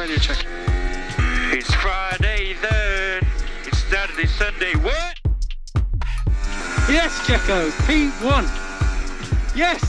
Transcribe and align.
radio 0.00 0.16
check. 0.16 0.38
It's 1.52 1.72
Friday 1.76 2.54
then. 2.62 3.20
It's 3.66 3.78
Saturday, 3.90 4.26
Sunday. 4.26 4.72
What? 4.80 5.14
Yes, 6.88 7.12
Checo. 7.26 7.70
P1. 7.86 8.44
Yes. 9.54 9.82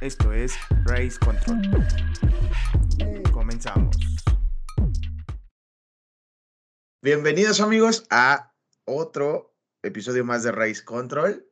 Esto 0.00 0.32
es 0.32 0.56
Race 0.84 1.18
Control. 1.18 1.62
Comenzamos. 3.32 3.96
Bienvenidos 7.02 7.60
amigos 7.60 8.04
a 8.10 8.52
otro 8.84 9.54
episodio 9.82 10.24
más 10.24 10.42
de 10.42 10.50
Race 10.52 10.84
Control. 10.84 11.46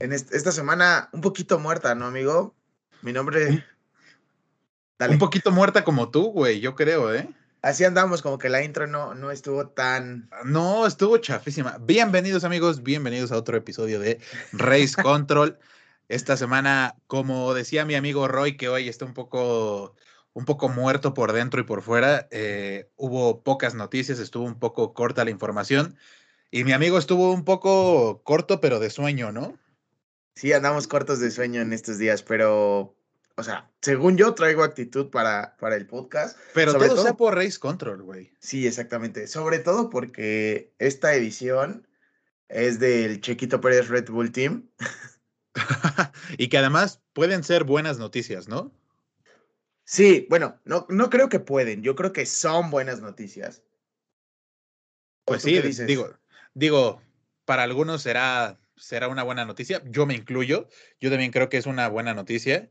En 0.00 0.12
est- 0.12 0.32
esta 0.34 0.52
semana 0.52 1.08
un 1.12 1.20
poquito 1.22 1.58
muerta, 1.58 1.94
¿no, 1.94 2.06
amigo? 2.06 2.54
Mi 3.02 3.12
nombre... 3.12 3.64
Dale. 4.98 5.12
Un 5.12 5.18
poquito 5.18 5.50
muerta 5.50 5.84
como 5.84 6.10
tú, 6.10 6.32
güey, 6.32 6.60
yo 6.60 6.74
creo, 6.74 7.14
¿eh? 7.14 7.28
Así 7.60 7.84
andamos, 7.84 8.22
como 8.22 8.38
que 8.38 8.48
la 8.48 8.62
intro 8.62 8.86
no, 8.86 9.14
no 9.14 9.30
estuvo 9.30 9.68
tan... 9.68 10.30
No, 10.44 10.86
estuvo 10.86 11.18
chafísima. 11.18 11.76
Bienvenidos, 11.82 12.44
amigos, 12.44 12.82
bienvenidos 12.82 13.30
a 13.30 13.36
otro 13.36 13.58
episodio 13.58 14.00
de 14.00 14.20
Race 14.52 14.94
Control. 15.02 15.58
Esta 16.08 16.38
semana, 16.38 16.94
como 17.08 17.52
decía 17.52 17.84
mi 17.84 17.94
amigo 17.94 18.26
Roy, 18.26 18.56
que 18.56 18.70
hoy 18.70 18.88
está 18.88 19.04
un 19.04 19.12
poco, 19.12 19.96
un 20.32 20.46
poco 20.46 20.70
muerto 20.70 21.12
por 21.12 21.34
dentro 21.34 21.60
y 21.60 21.64
por 21.64 21.82
fuera, 21.82 22.26
eh, 22.30 22.88
hubo 22.96 23.42
pocas 23.42 23.74
noticias, 23.74 24.18
estuvo 24.18 24.46
un 24.46 24.58
poco 24.58 24.94
corta 24.94 25.26
la 25.26 25.30
información. 25.30 25.98
Y 26.50 26.64
mi 26.64 26.72
amigo 26.72 26.96
estuvo 26.96 27.32
un 27.32 27.44
poco 27.44 28.22
corto, 28.22 28.62
pero 28.62 28.80
de 28.80 28.88
sueño, 28.88 29.30
¿no? 29.30 29.58
Sí, 30.36 30.54
andamos 30.54 30.88
cortos 30.88 31.20
de 31.20 31.30
sueño 31.30 31.60
en 31.60 31.74
estos 31.74 31.98
días, 31.98 32.22
pero... 32.22 32.96
O 33.38 33.42
sea, 33.42 33.70
según 33.82 34.16
yo 34.16 34.34
traigo 34.34 34.64
actitud 34.64 35.10
para, 35.10 35.56
para 35.58 35.76
el 35.76 35.86
podcast. 35.86 36.38
Pero 36.54 36.72
Sobre 36.72 36.88
todo, 36.88 36.96
sea 37.02 37.10
todo- 37.12 37.16
por 37.18 37.34
Race 37.34 37.58
Control, 37.58 38.02
güey. 38.02 38.32
Sí, 38.40 38.66
exactamente. 38.66 39.26
Sobre 39.26 39.58
todo 39.58 39.90
porque 39.90 40.72
esta 40.78 41.14
edición 41.14 41.86
es 42.48 42.78
del 42.78 43.20
Chequito 43.20 43.60
Pérez 43.60 43.88
Red 43.88 44.08
Bull 44.08 44.32
Team. 44.32 44.70
y 46.38 46.48
que 46.48 46.58
además 46.58 47.02
pueden 47.12 47.44
ser 47.44 47.64
buenas 47.64 47.98
noticias, 47.98 48.48
¿no? 48.48 48.72
Sí, 49.84 50.26
bueno, 50.30 50.58
no, 50.64 50.86
no 50.88 51.10
creo 51.10 51.28
que 51.28 51.38
pueden. 51.38 51.82
Yo 51.82 51.94
creo 51.94 52.12
que 52.12 52.24
son 52.26 52.70
buenas 52.70 53.00
noticias. 53.02 53.62
¿O 55.24 55.32
Pues 55.32 55.42
sí, 55.42 55.60
dices? 55.60 55.86
digo, 55.86 56.18
digo, 56.54 57.02
para 57.44 57.64
algunos 57.64 58.02
será, 58.02 58.58
será 58.76 59.08
una 59.08 59.22
buena 59.22 59.44
noticia. 59.44 59.82
Yo 59.84 60.06
me 60.06 60.14
incluyo. 60.14 60.68
Yo 61.00 61.10
también 61.10 61.30
creo 61.32 61.48
que 61.48 61.56
es 61.58 61.66
una 61.66 61.88
buena 61.88 62.14
noticia, 62.14 62.68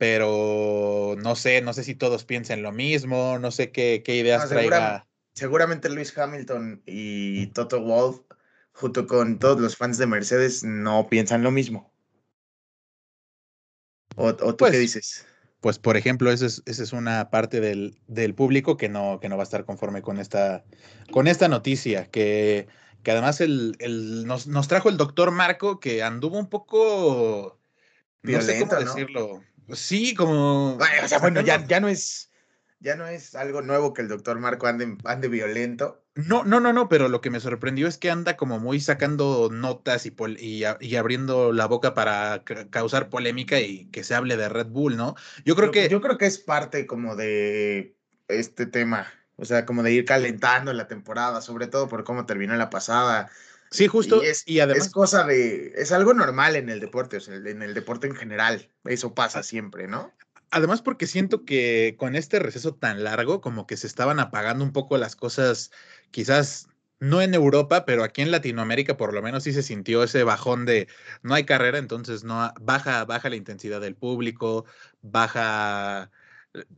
pero 0.00 1.14
no 1.18 1.36
sé, 1.36 1.60
no 1.60 1.74
sé 1.74 1.84
si 1.84 1.94
todos 1.94 2.24
piensen 2.24 2.62
lo 2.62 2.72
mismo, 2.72 3.38
no 3.38 3.50
sé 3.50 3.70
qué, 3.70 4.02
qué 4.02 4.16
ideas 4.16 4.44
No, 4.44 4.48
segura- 4.48 4.76
traiga. 4.78 5.06
Seguramente 5.34 5.90
Luis 5.90 6.16
Hamilton 6.16 6.82
y 6.86 7.48
Toto 7.48 7.82
Wolff, 7.82 8.20
junto 8.72 9.06
con 9.06 9.38
todos 9.38 9.60
los 9.60 9.76
fans 9.76 9.98
de 9.98 10.06
Mercedes, 10.06 10.64
no 10.64 11.06
piensan 11.10 11.42
lo 11.42 11.50
mismo. 11.50 11.92
¿O, 14.16 14.28
o 14.28 14.34
tú 14.34 14.56
Pues, 14.56 14.72
qué 14.72 14.78
dices? 14.78 15.26
Pues, 15.60 15.78
por 15.78 15.98
ejemplo, 15.98 16.32
esa 16.32 16.46
es, 16.46 16.62
esa 16.64 16.82
es 16.82 16.94
una 16.94 17.28
parte 17.28 17.60
del, 17.60 18.00
del 18.06 18.34
público 18.34 18.78
que 18.78 18.88
no, 18.88 19.20
que 19.20 19.28
no 19.28 19.36
va 19.36 19.42
a 19.42 19.44
estar 19.44 19.66
conforme 19.66 20.00
con 20.00 20.18
esta, 20.18 20.64
con 21.12 21.28
esta 21.28 21.46
noticia, 21.48 22.06
que, 22.06 22.68
que 23.02 23.10
además 23.10 23.42
el, 23.42 23.76
el- 23.80 24.24
nos, 24.26 24.46
nos 24.46 24.66
trajo 24.66 24.88
el 24.88 24.96
doctor 24.96 25.30
Marco, 25.30 25.78
que 25.78 26.02
anduvo 26.02 26.38
un 26.38 26.48
poco, 26.48 27.60
no 28.22 28.40
sé 28.40 28.58
cómo 28.58 28.70
Violento, 28.78 29.04
¿no? 29.34 29.49
Sí, 29.74 30.14
como... 30.14 30.76
O 30.76 31.08
sea, 31.08 31.18
bueno, 31.18 31.40
ya, 31.40 31.64
ya 31.66 31.80
no 31.80 31.88
es. 31.88 32.30
Ya 32.82 32.96
no 32.96 33.06
es 33.06 33.34
algo 33.34 33.60
nuevo 33.60 33.92
que 33.92 34.00
el 34.00 34.08
doctor 34.08 34.38
Marco 34.38 34.66
ande, 34.66 34.96
ande 35.04 35.28
violento. 35.28 36.02
No, 36.14 36.44
no, 36.44 36.60
no, 36.60 36.72
no, 36.72 36.88
pero 36.88 37.08
lo 37.08 37.20
que 37.20 37.28
me 37.28 37.38
sorprendió 37.38 37.86
es 37.86 37.98
que 37.98 38.10
anda 38.10 38.38
como 38.38 38.58
muy 38.58 38.80
sacando 38.80 39.50
notas 39.52 40.06
y, 40.06 40.10
pol- 40.10 40.38
y, 40.40 40.64
abriendo 40.64 41.52
la 41.52 41.66
boca 41.66 41.92
para 41.92 42.42
ca- 42.42 42.68
causar 42.70 43.10
polémica 43.10 43.60
y 43.60 43.84
que 43.90 44.02
se 44.02 44.14
hable 44.14 44.38
de 44.38 44.48
Red 44.48 44.68
Bull, 44.68 44.96
¿no? 44.96 45.14
Yo 45.44 45.54
creo 45.56 45.66
Yo- 45.66 45.72
que 45.72 45.88
Yo 45.90 46.00
creo 46.00 46.16
que 46.16 46.24
es 46.26 46.38
parte 46.38 46.86
como 46.86 47.16
de 47.16 47.96
este 48.28 48.64
tema. 48.66 49.06
O 49.36 49.44
sea, 49.44 49.66
como 49.66 49.82
de 49.82 49.92
ir 49.92 50.04
calentando 50.04 50.72
la 50.72 50.88
temporada, 50.88 51.40
sobre 51.42 51.66
todo 51.66 51.86
por 51.88 52.04
cómo 52.04 52.26
terminó 52.26 52.54
la 52.56 52.70
pasada. 52.70 53.30
Sí, 53.70 53.86
justo, 53.86 54.22
y 54.22 54.26
es, 54.26 54.42
y 54.46 54.60
además, 54.60 54.86
es 54.86 54.92
cosa 54.92 55.24
de. 55.24 55.72
Es 55.76 55.92
algo 55.92 56.14
normal 56.14 56.56
en 56.56 56.68
el 56.68 56.80
deporte, 56.80 57.18
o 57.18 57.20
sea, 57.20 57.34
en 57.34 57.62
el 57.62 57.74
deporte 57.74 58.06
en 58.06 58.14
general. 58.14 58.70
Eso 58.84 59.14
pasa 59.14 59.42
siempre, 59.42 59.88
¿no? 59.88 60.12
además 60.50 60.82
porque 60.82 61.06
siento 61.06 61.44
que 61.44 61.96
con 61.98 62.16
este 62.16 62.38
receso 62.38 62.74
tan 62.74 63.04
largo, 63.04 63.40
como 63.40 63.66
que 63.66 63.76
se 63.76 63.86
estaban 63.86 64.20
apagando 64.20 64.64
un 64.64 64.72
poco 64.72 64.98
las 64.98 65.16
cosas, 65.16 65.70
quizás 66.10 66.68
no 66.98 67.22
en 67.22 67.34
Europa, 67.34 67.84
pero 67.86 68.04
aquí 68.04 68.20
en 68.22 68.30
Latinoamérica 68.30 68.96
por 68.96 69.14
lo 69.14 69.22
menos 69.22 69.44
sí 69.44 69.52
se 69.52 69.62
sintió 69.62 70.02
ese 70.02 70.22
bajón 70.24 70.66
de 70.66 70.88
no 71.22 71.34
hay 71.34 71.44
carrera, 71.44 71.78
entonces 71.78 72.24
no 72.24 72.52
baja, 72.60 73.04
baja 73.04 73.30
la 73.30 73.36
intensidad 73.36 73.80
del 73.80 73.96
público, 73.96 74.66
baja 75.00 76.10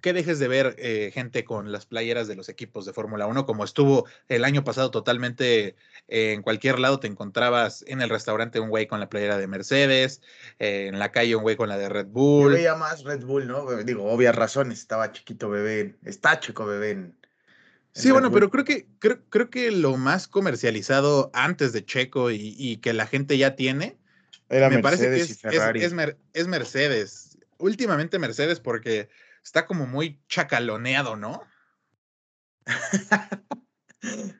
que 0.03 0.13
dejes 0.13 0.39
de 0.39 0.49
ver 0.49 0.75
eh, 0.79 1.11
gente 1.15 1.45
con 1.45 1.73
las 1.73 1.87
playeras 1.87 2.29
de 2.29 2.37
los 2.37 2.49
equipos 2.49 2.85
de 2.85 2.93
Fórmula 2.93 3.27
1, 3.27 3.47
como 3.47 3.65
estuvo 3.65 4.07
el 4.29 4.45
año 4.45 4.65
pasado 4.65 4.91
totalmente 4.91 5.77
eh, 6.09 6.33
en 6.33 6.43
cualquier 6.43 6.79
lado, 6.79 7.01
te 7.01 7.07
encontrabas 7.07 7.83
en 7.89 8.03
el 8.03 8.11
restaurante 8.11 8.61
un 8.61 8.69
güey 8.69 8.87
con 8.87 9.01
la 9.01 9.09
playera 9.09 9.39
de 9.39 9.47
Mercedes, 9.47 10.21
eh, 10.59 10.89
en 10.89 10.99
la 10.99 11.11
calle 11.11 11.37
un 11.37 11.43
güey 11.43 11.57
con 11.57 11.69
la 11.71 11.79
de 11.79 11.89
Red 11.89 12.07
Yo 12.07 12.13
Bull. 12.13 12.53
veía 12.53 12.75
más 12.75 13.03
Red 13.05 13.25
Bull, 13.25 13.47
¿no? 13.47 13.65
Digo, 13.83 14.05
obvias 14.11 14.35
razones. 14.35 14.79
Estaba 14.81 15.11
chiquito 15.13 15.49
bebé. 15.49 15.97
Está 16.05 16.39
chico 16.41 16.67
bebé 16.67 16.91
en. 16.91 16.99
en 16.99 17.17
Sí, 17.95 18.09
Red 18.09 18.13
bueno, 18.13 18.31
Bull. 18.31 18.41
pero 18.41 18.51
creo 18.51 18.65
que, 18.65 18.87
creo, 18.99 19.21
creo 19.31 19.49
que 19.51 19.71
lo 19.71 19.97
más 19.97 20.29
comercializado 20.29 21.31
antes 21.35 21.73
de 21.73 21.85
Checo 21.85 22.31
y, 22.31 22.55
y 22.59 22.77
que 22.79 22.93
la 22.93 23.07
gente 23.07 23.39
ya 23.39 23.57
tiene, 23.57 23.97
Era 24.49 24.69
me 24.69 24.79
parece 24.81 25.05
que 25.05 25.11
Mercedes 25.11 25.31
es, 25.31 25.37
y 25.37 25.41
Ferrari. 25.41 25.81
es 26.35 26.47
Mercedes. 26.47 27.39
Últimamente 27.59 28.19
Mercedes 28.19 28.61
porque 28.61 29.09
está 29.43 29.67
como 29.67 29.87
muy 29.87 30.21
chacaloneado, 30.29 31.17
¿no? 31.17 31.43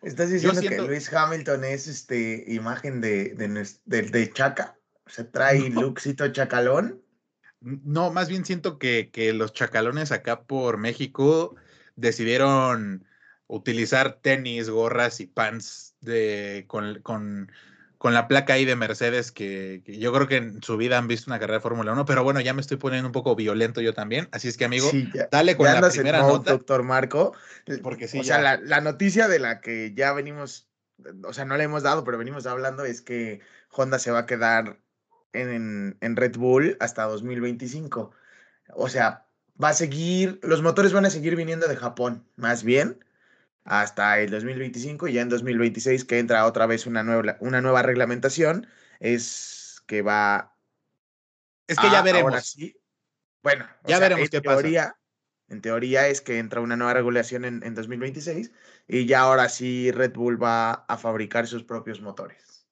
¿Estás 0.03 0.31
diciendo 0.31 0.61
siento- 0.61 0.83
que 0.83 0.89
Luis 0.89 1.13
Hamilton 1.13 1.65
es 1.65 1.87
este 1.87 2.45
imagen 2.49 3.01
de, 3.01 3.35
de, 3.35 3.49
de, 3.85 4.03
de 4.03 4.33
Chaca? 4.33 4.77
O 5.07 5.11
sea, 5.11 5.31
trae 5.31 5.71
No. 5.71 5.83
lookcito 5.83 6.29
chacalón. 6.33 7.03
No, 7.61 8.11
más 8.13 8.29
bien 8.29 8.45
siento 8.45 8.79
que, 8.79 9.11
que 9.13 9.33
los 9.33 9.53
chacalones 9.53 10.11
acá 10.11 10.43
por 10.45 10.79
México 10.79 11.55
decidieron 11.95 13.05
utilizar 13.47 14.19
tenis, 14.21 14.69
gorras 14.69 15.21
y 15.21 15.27
pants 15.27 15.95
de, 16.01 16.65
con, 16.67 17.01
con, 17.03 17.53
con 18.03 18.15
la 18.15 18.27
placa 18.27 18.55
ahí 18.55 18.65
de 18.65 18.75
Mercedes, 18.75 19.31
que, 19.31 19.81
que 19.87 19.97
yo 19.97 20.13
creo 20.13 20.27
que 20.27 20.35
en 20.39 20.61
su 20.61 20.77
vida 20.77 20.99
han 20.99 21.07
visto 21.07 21.31
una 21.31 21.39
carrera 21.39 21.59
de 21.59 21.63
Fórmula 21.63 21.93
1, 21.93 22.05
pero 22.05 22.25
bueno, 22.25 22.41
ya 22.41 22.53
me 22.53 22.61
estoy 22.61 22.77
poniendo 22.77 23.07
un 23.07 23.13
poco 23.13 23.37
violento 23.37 23.81
yo 23.81 23.95
también, 23.95 24.29
así 24.33 24.49
es 24.49 24.57
que 24.57 24.65
amigo, 24.65 24.91
Sí, 24.91 25.09
ya, 25.15 25.29
dale 25.31 25.57
con 25.57 25.67
ya 25.67 25.81
la 25.81 25.87
en 25.87 25.93
primera 25.93 26.19
nota. 26.23 26.51
doctor 26.51 26.83
Marco. 26.83 27.33
Porque 27.81 28.09
sí, 28.09 28.19
o 28.19 28.25
sea, 28.25 28.41
la, 28.41 28.57
la 28.57 28.81
noticia 28.81 29.29
de 29.29 29.39
la 29.39 29.61
que 29.61 29.93
ya 29.95 30.13
venimos, 30.15 30.67
o 31.23 31.33
sea, 31.33 31.45
no 31.45 31.57
le 31.57 31.63
hemos 31.63 31.85
dado, 31.85 32.03
pero 32.03 32.19
venimos 32.19 32.45
hablando 32.47 32.85
es 32.85 33.03
que 33.03 33.39
Honda 33.71 34.01
se 34.01 34.11
va 34.11 34.19
a 34.19 34.27
quedar 34.27 34.81
en, 35.33 35.97
en 36.01 36.17
Red 36.17 36.37
Bull 36.37 36.77
hasta 36.81 37.05
2025. 37.05 38.11
O 38.75 38.89
sea, 38.89 39.27
va 39.63 39.69
a 39.69 39.75
seguir, 39.75 40.41
los 40.43 40.61
motores 40.61 40.93
van 40.93 41.05
a 41.05 41.11
seguir 41.11 41.37
viniendo 41.37 41.69
de 41.69 41.77
Japón, 41.77 42.27
más 42.35 42.65
bien, 42.65 42.99
hasta 43.65 44.21
el 44.21 44.31
2025 44.31 45.09
y 45.09 45.15
ya 45.15 45.23
en 45.23 45.29
2026 45.29 46.05
que 46.05 46.19
entra 46.19 46.47
otra 46.47 46.67
vez 46.67 46.87
una 46.87 47.03
nueva, 47.03 47.37
una 47.41 47.61
nueva 47.61 47.83
reglamentación, 47.83 48.67
es 49.01 49.83
que 49.87 50.03
va 50.03 50.57
Es 51.67 51.79
que 51.79 51.91
ya 51.91 51.99
Ah, 51.99 51.99
ahora 52.01 52.13
veremos. 52.13 52.45
sí. 52.45 52.77
Bueno, 53.43 53.67
Ya 53.85 53.97
sea, 53.97 54.01
veremos 54.01 54.25
en 54.27 54.31
qué 54.31 54.43
pasa. 54.43 54.61
teoría, 54.61 54.97
En 55.49 55.61
teoría 55.61 56.09
es 56.09 56.21
que 56.21 56.39
entra 56.39 56.61
una 56.61 56.77
nueva 56.77 56.95
regulación 56.95 57.45
en, 57.45 57.63
en 57.63 57.75
2026 57.75 58.53
y 58.89 59.07
ya 59.07 59.21
ahora 59.21 59.49
sí 59.49 59.91
Red 59.93 60.13
Bull 60.15 60.43
va 60.43 60.73
a 60.73 60.99
fabricar 60.99 61.47
sus 61.47 61.65
propios 61.65 62.01
motores. 62.01 62.67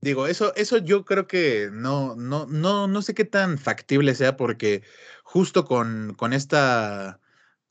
Digo, 0.00 0.26
eso, 0.26 0.52
eso 0.56 0.78
yo 0.78 1.04
creo 1.04 1.26
que 1.28 1.70
no, 1.72 2.16
no, 2.16 2.46
no, 2.46 2.88
no 2.88 3.02
sé 3.02 3.14
qué 3.14 3.24
tan 3.24 3.56
factible 3.56 4.14
sea, 4.16 4.36
porque 4.36 4.82
justo 5.22 5.64
con, 5.64 6.14
con 6.14 6.32
esta, 6.32 7.20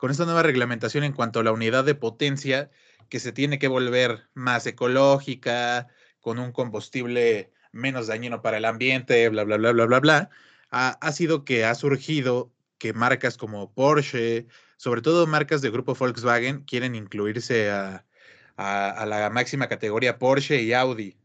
con 0.01 0.09
esta 0.09 0.25
nueva 0.25 0.41
reglamentación 0.41 1.03
en 1.03 1.13
cuanto 1.13 1.39
a 1.39 1.43
la 1.43 1.51
unidad 1.51 1.83
de 1.83 1.93
potencia, 1.93 2.71
que 3.07 3.19
se 3.19 3.31
tiene 3.31 3.59
que 3.59 3.67
volver 3.67 4.23
más 4.33 4.65
ecológica, 4.65 5.89
con 6.19 6.39
un 6.39 6.51
combustible 6.51 7.51
menos 7.71 8.07
dañino 8.07 8.41
para 8.41 8.57
el 8.57 8.65
ambiente, 8.65 9.29
bla, 9.29 9.43
bla, 9.43 9.57
bla, 9.57 9.71
bla, 9.73 9.85
bla, 9.85 9.99
bla, 9.99 10.29
ha, 10.71 10.97
ha 10.99 11.11
sido 11.11 11.45
que 11.45 11.65
ha 11.65 11.75
surgido 11.75 12.51
que 12.79 12.93
marcas 12.93 13.37
como 13.37 13.71
Porsche, 13.75 14.47
sobre 14.75 15.03
todo 15.03 15.27
marcas 15.27 15.61
de 15.61 15.69
grupo 15.69 15.93
Volkswagen, 15.93 16.63
quieren 16.63 16.95
incluirse 16.95 17.69
a, 17.69 18.03
a, 18.57 18.89
a 18.89 19.05
la 19.05 19.29
máxima 19.29 19.69
categoría 19.69 20.17
Porsche 20.17 20.63
y 20.63 20.73
Audi. 20.73 21.15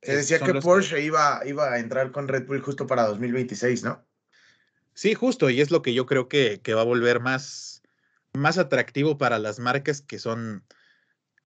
Se 0.00 0.14
decía 0.14 0.38
son 0.38 0.46
que 0.46 0.60
Porsche 0.60 1.02
iba, 1.02 1.40
iba 1.44 1.72
a 1.72 1.80
entrar 1.80 2.12
con 2.12 2.28
Red 2.28 2.46
Bull 2.46 2.62
justo 2.62 2.86
para 2.86 3.02
2026, 3.08 3.82
¿no? 3.82 4.06
Sí, 4.94 5.14
justo, 5.14 5.50
y 5.50 5.60
es 5.60 5.70
lo 5.70 5.82
que 5.82 5.94
yo 5.94 6.06
creo 6.06 6.28
que, 6.28 6.60
que 6.62 6.74
va 6.74 6.82
a 6.82 6.84
volver 6.84 7.18
más, 7.18 7.71
más 8.34 8.58
atractivo 8.58 9.18
para 9.18 9.38
las 9.38 9.58
marcas 9.58 10.00
que 10.00 10.18
son, 10.18 10.64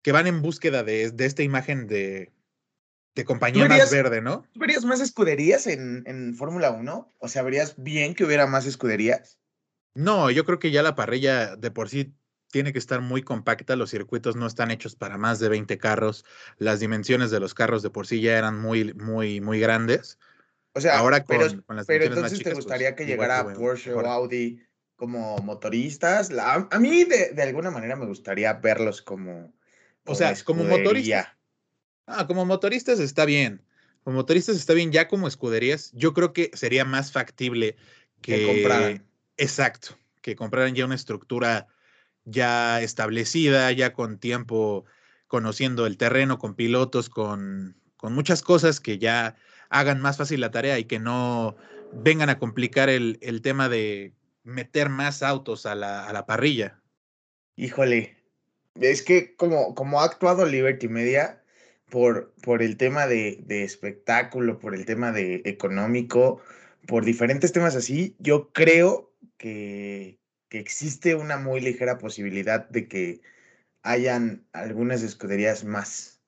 que 0.01 0.11
van 0.11 0.27
en 0.27 0.41
búsqueda 0.41 0.83
de, 0.83 1.11
de 1.11 1.25
esta 1.25 1.43
imagen 1.43 1.87
de, 1.87 2.31
de 3.15 3.25
compañía 3.25 3.67
más 3.67 3.91
verde, 3.91 4.21
¿no? 4.21 4.45
¿Tú 4.53 4.59
verías 4.59 4.85
más 4.85 5.01
escuderías 5.01 5.67
en, 5.67 6.03
en 6.05 6.35
Fórmula 6.35 6.71
1? 6.71 7.09
O 7.19 7.27
sea, 7.27 7.41
¿verías 7.43 7.75
bien 7.77 8.15
que 8.15 8.23
hubiera 8.23 8.47
más 8.47 8.65
escuderías? 8.65 9.37
No, 9.93 10.31
yo 10.31 10.45
creo 10.45 10.59
que 10.59 10.71
ya 10.71 10.83
la 10.83 10.95
parrilla 10.95 11.55
de 11.55 11.71
por 11.71 11.89
sí 11.89 12.13
tiene 12.51 12.73
que 12.73 12.79
estar 12.79 13.01
muy 13.01 13.21
compacta, 13.21 13.75
los 13.75 13.91
circuitos 13.91 14.35
no 14.35 14.47
están 14.47 14.71
hechos 14.71 14.95
para 14.95 15.17
más 15.17 15.39
de 15.39 15.49
20 15.49 15.77
carros, 15.77 16.25
las 16.57 16.79
dimensiones 16.79 17.31
de 17.31 17.39
los 17.39 17.53
carros 17.53 17.83
de 17.83 17.89
por 17.89 18.07
sí 18.07 18.21
ya 18.21 18.37
eran 18.37 18.59
muy, 18.59 18.93
muy, 18.93 19.41
muy 19.41 19.59
grandes. 19.59 20.17
O 20.73 20.81
sea, 20.81 20.97
ahora 20.97 21.23
con, 21.23 21.37
pero, 21.37 21.63
con 21.63 21.75
las 21.75 21.85
pero 21.85 22.05
entonces 22.05 22.39
te 22.39 22.45
pues, 22.45 22.55
gustaría 22.55 22.95
que 22.95 23.05
llegara 23.05 23.53
Porsche 23.53 23.93
o 23.93 23.99
Audi 23.99 24.61
como 24.99 25.37
motoristas. 25.37 26.29
a 26.37 26.79
mí 26.79 27.05
de, 27.05 27.31
de, 27.33 27.41
alguna 27.41 27.71
manera 27.71 27.95
me 27.95 28.05
gustaría 28.05 28.53
verlos 28.53 29.01
como... 29.01 29.51
o 30.05 30.13
sea, 30.13 30.35
como 30.43 30.65
motoristas. 30.65 31.29
Ah, 32.05 32.27
como 32.27 32.45
motoristas 32.45 32.99
está 32.99 33.23
bien. 33.23 33.63
Como 34.03 34.17
motoristas 34.17 34.57
está 34.57 34.73
bien, 34.73 34.91
ya 34.91 35.07
como 35.07 35.27
escuderías, 35.27 35.91
yo 35.93 36.13
creo 36.13 36.33
que 36.33 36.51
sería 36.53 36.83
más 36.83 37.13
factible 37.13 37.77
que, 38.21 38.39
que 38.39 38.45
compraran. 38.45 39.05
Exacto, 39.37 39.97
que 40.21 40.35
compraran 40.35 40.75
ya 40.75 40.85
una 40.85 40.95
estructura 40.95 41.67
ya 42.25 42.81
establecida, 42.81 43.71
ya 43.71 43.93
con 43.93 44.19
tiempo 44.19 44.85
conociendo 45.27 45.85
el 45.85 45.97
terreno, 45.97 46.39
con 46.39 46.55
pilotos, 46.55 47.09
con, 47.09 47.77
con 47.95 48.13
muchas 48.13 48.41
cosas 48.41 48.81
que 48.81 48.97
ya 48.97 49.37
hagan 49.69 50.01
más 50.01 50.17
fácil 50.17 50.41
la 50.41 50.51
tarea 50.51 50.77
y 50.77 50.83
que 50.83 50.99
no 50.99 51.55
vengan 51.93 52.29
a 52.29 52.37
complicar 52.37 52.89
el, 52.89 53.17
el 53.21 53.41
tema 53.41 53.69
de 53.69 54.13
meter 54.43 54.89
más 54.89 55.23
autos 55.23 55.65
a 55.65 55.75
la, 55.75 56.07
a 56.07 56.13
la, 56.13 56.25
parrilla. 56.25 56.81
Híjole, 57.55 58.17
es 58.75 59.01
que 59.01 59.35
como, 59.35 59.75
como 59.75 60.01
ha 60.01 60.05
actuado 60.05 60.45
Liberty 60.45 60.87
Media 60.87 61.43
por, 61.89 62.33
por 62.41 62.61
el 62.61 62.77
tema 62.77 63.07
de, 63.07 63.39
de 63.45 63.63
espectáculo, 63.63 64.59
por 64.59 64.75
el 64.75 64.85
tema 64.85 65.11
de 65.11 65.41
económico, 65.45 66.41
por 66.87 67.05
diferentes 67.05 67.51
temas 67.51 67.75
así, 67.75 68.15
yo 68.19 68.51
creo 68.53 69.13
que, 69.37 70.19
que 70.49 70.59
existe 70.59 71.15
una 71.15 71.37
muy 71.37 71.61
ligera 71.61 71.97
posibilidad 71.97 72.67
de 72.69 72.87
que 72.87 73.21
hayan 73.83 74.45
algunas 74.53 75.03
escuderías 75.03 75.63
más. 75.63 76.21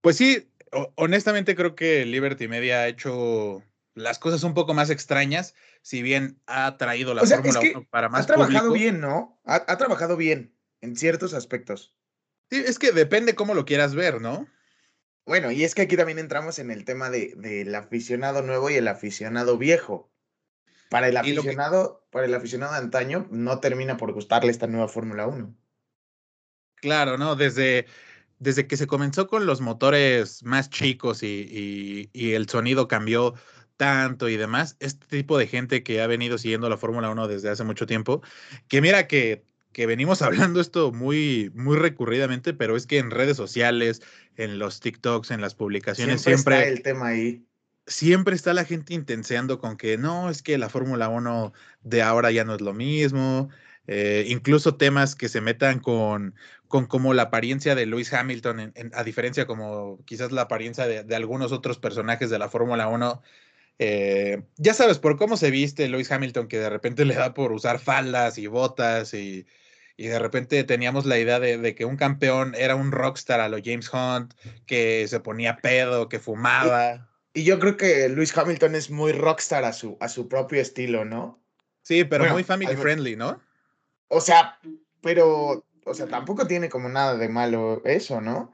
Pues 0.00 0.16
sí, 0.16 0.50
honestamente 0.96 1.54
creo 1.54 1.74
que 1.74 2.04
Liberty 2.04 2.48
Media 2.48 2.80
ha 2.80 2.88
hecho 2.88 3.62
las 4.02 4.18
cosas 4.18 4.42
un 4.42 4.54
poco 4.54 4.74
más 4.74 4.90
extrañas, 4.90 5.54
si 5.82 6.02
bien 6.02 6.40
ha 6.46 6.76
traído 6.76 7.14
la 7.14 7.24
Fórmula 7.24 7.60
1 7.60 7.86
para 7.90 8.08
más 8.08 8.24
Ha 8.24 8.26
trabajado 8.26 8.72
bien, 8.72 9.00
¿no? 9.00 9.40
Ha, 9.44 9.76
trabajado 9.76 10.16
bien 10.16 10.54
en 10.80 10.96
ciertos 10.96 11.34
aspectos. 11.34 11.94
Sí, 12.50 12.62
es 12.66 12.78
que 12.78 12.92
depende 12.92 13.34
cómo 13.34 13.54
lo 13.54 13.64
quieras 13.64 13.94
ver, 13.94 14.20
¿no? 14.20 14.46
Bueno, 15.26 15.50
y 15.50 15.64
es 15.64 15.74
que 15.74 15.82
aquí 15.82 15.96
también 15.96 16.18
entramos 16.18 16.58
en 16.58 16.70
el 16.70 16.84
tema 16.84 17.10
de, 17.10 17.34
del 17.36 17.74
aficionado 17.74 18.42
nuevo 18.42 18.70
y 18.70 18.74
el 18.74 18.88
aficionado 18.88 19.58
viejo. 19.58 20.10
Para 20.88 21.08
el 21.08 21.16
aficionado, 21.18 22.06
para 22.10 22.24
el 22.24 22.34
aficionado 22.34 22.72
de 22.72 22.78
antaño, 22.78 23.28
no 23.30 23.60
termina 23.60 23.98
por 23.98 24.12
gustarle 24.12 24.50
esta 24.50 24.66
nueva 24.66 24.88
Fórmula 24.88 25.26
1. 25.26 25.54
Claro, 26.76 27.18
¿no? 27.18 27.36
Desde, 27.36 27.86
desde 28.38 28.66
que 28.66 28.76
se 28.76 28.86
comenzó 28.86 29.26
con 29.26 29.46
los 29.46 29.60
motores 29.60 30.42
más 30.44 30.70
chicos 30.70 31.22
y, 31.22 32.08
y, 32.12 32.32
el 32.32 32.48
sonido 32.48 32.88
cambió 32.88 33.34
tanto 33.78 34.28
y 34.28 34.36
demás, 34.36 34.76
este 34.80 35.06
tipo 35.06 35.38
de 35.38 35.46
gente 35.46 35.82
que 35.82 36.02
ha 36.02 36.06
venido 36.06 36.36
siguiendo 36.36 36.68
la 36.68 36.76
Fórmula 36.76 37.08
1 37.08 37.28
desde 37.28 37.48
hace 37.48 37.64
mucho 37.64 37.86
tiempo, 37.86 38.20
que 38.68 38.82
mira 38.82 39.06
que, 39.06 39.44
que 39.72 39.86
venimos 39.86 40.20
hablando 40.52 40.60
esto 40.60 40.92
muy, 40.92 41.50
muy 41.54 41.78
recurridamente, 41.78 42.52
pero 42.52 42.76
es 42.76 42.86
que 42.86 42.98
en 42.98 43.10
redes 43.10 43.38
sociales, 43.38 44.02
en 44.36 44.58
los 44.58 44.80
TikToks, 44.80 45.30
en 45.30 45.40
las 45.40 45.54
publicaciones, 45.54 46.20
siempre, 46.20 46.56
siempre 46.56 46.58
está 46.58 46.68
el 46.68 46.82
tema 46.82 47.06
ahí 47.08 47.42
siempre 47.88 48.34
está 48.34 48.52
la 48.52 48.64
gente 48.64 48.94
intenseando 48.94 49.58
con 49.58 49.76
que 49.76 49.96
no, 49.96 50.30
es 50.30 50.42
que 50.42 50.58
la 50.58 50.68
Fórmula 50.68 51.08
1 51.08 51.52
de 51.80 52.02
ahora 52.02 52.30
ya 52.30 52.44
no 52.44 52.54
es 52.54 52.60
lo 52.60 52.74
mismo. 52.74 53.48
Eh, 53.90 54.26
incluso 54.28 54.76
temas 54.76 55.14
que 55.14 55.30
se 55.30 55.40
metan 55.40 55.80
con, 55.80 56.34
con 56.68 56.86
como 56.86 57.14
la 57.14 57.22
apariencia 57.22 57.74
de 57.74 57.86
Lewis 57.86 58.12
Hamilton, 58.12 58.74
a 58.92 59.02
diferencia 59.02 59.46
como 59.46 60.04
quizás 60.04 60.30
la 60.30 60.42
apariencia 60.42 60.86
de, 60.86 61.16
algunos 61.16 61.52
otros 61.52 61.78
personajes 61.78 62.28
de 62.28 62.38
la 62.38 62.50
Fórmula 62.50 62.88
1. 62.88 63.22
Eh, 63.78 64.42
ya 64.56 64.74
sabes, 64.74 64.98
por 64.98 65.16
cómo 65.16 65.36
se 65.36 65.50
viste 65.50 65.88
Lewis 65.88 66.10
Hamilton, 66.10 66.48
que 66.48 66.58
de 66.58 66.70
repente 66.70 67.04
le 67.04 67.14
da 67.14 67.34
por 67.34 67.52
usar 67.52 67.78
faldas 67.78 68.36
y 68.38 68.48
botas 68.48 69.14
y, 69.14 69.46
y 69.96 70.06
de 70.08 70.18
repente 70.18 70.64
teníamos 70.64 71.06
la 71.06 71.18
idea 71.18 71.38
de, 71.38 71.58
de, 71.58 71.74
que 71.74 71.84
un 71.84 71.96
campeón 71.96 72.54
era 72.56 72.74
un 72.74 72.90
rockstar 72.90 73.40
a 73.40 73.48
lo 73.48 73.58
James 73.62 73.90
Hunt, 73.92 74.34
que 74.66 75.06
se 75.08 75.20
ponía 75.20 75.58
pedo, 75.58 76.08
que 76.08 76.18
fumaba. 76.18 77.08
Y 77.34 77.44
yo 77.44 77.60
creo 77.60 77.76
que 77.76 78.08
Luis 78.08 78.36
Hamilton 78.36 78.74
es 78.74 78.90
muy 78.90 79.12
rockstar 79.12 79.64
a 79.64 79.72
su, 79.72 79.96
a 80.00 80.08
su 80.08 80.28
propio 80.28 80.60
estilo, 80.60 81.04
¿no? 81.04 81.40
Sí, 81.82 82.04
pero 82.04 82.28
muy 82.30 82.44
family 82.44 82.74
friendly, 82.76 83.16
¿no? 83.16 83.40
O 84.08 84.20
sea, 84.20 84.58
pero, 85.00 85.64
o 85.84 85.94
sea, 85.94 86.06
tampoco 86.06 86.46
tiene 86.46 86.68
como 86.68 86.88
nada 86.88 87.16
de 87.16 87.28
malo 87.28 87.82
eso, 87.84 88.20
¿no? 88.20 88.52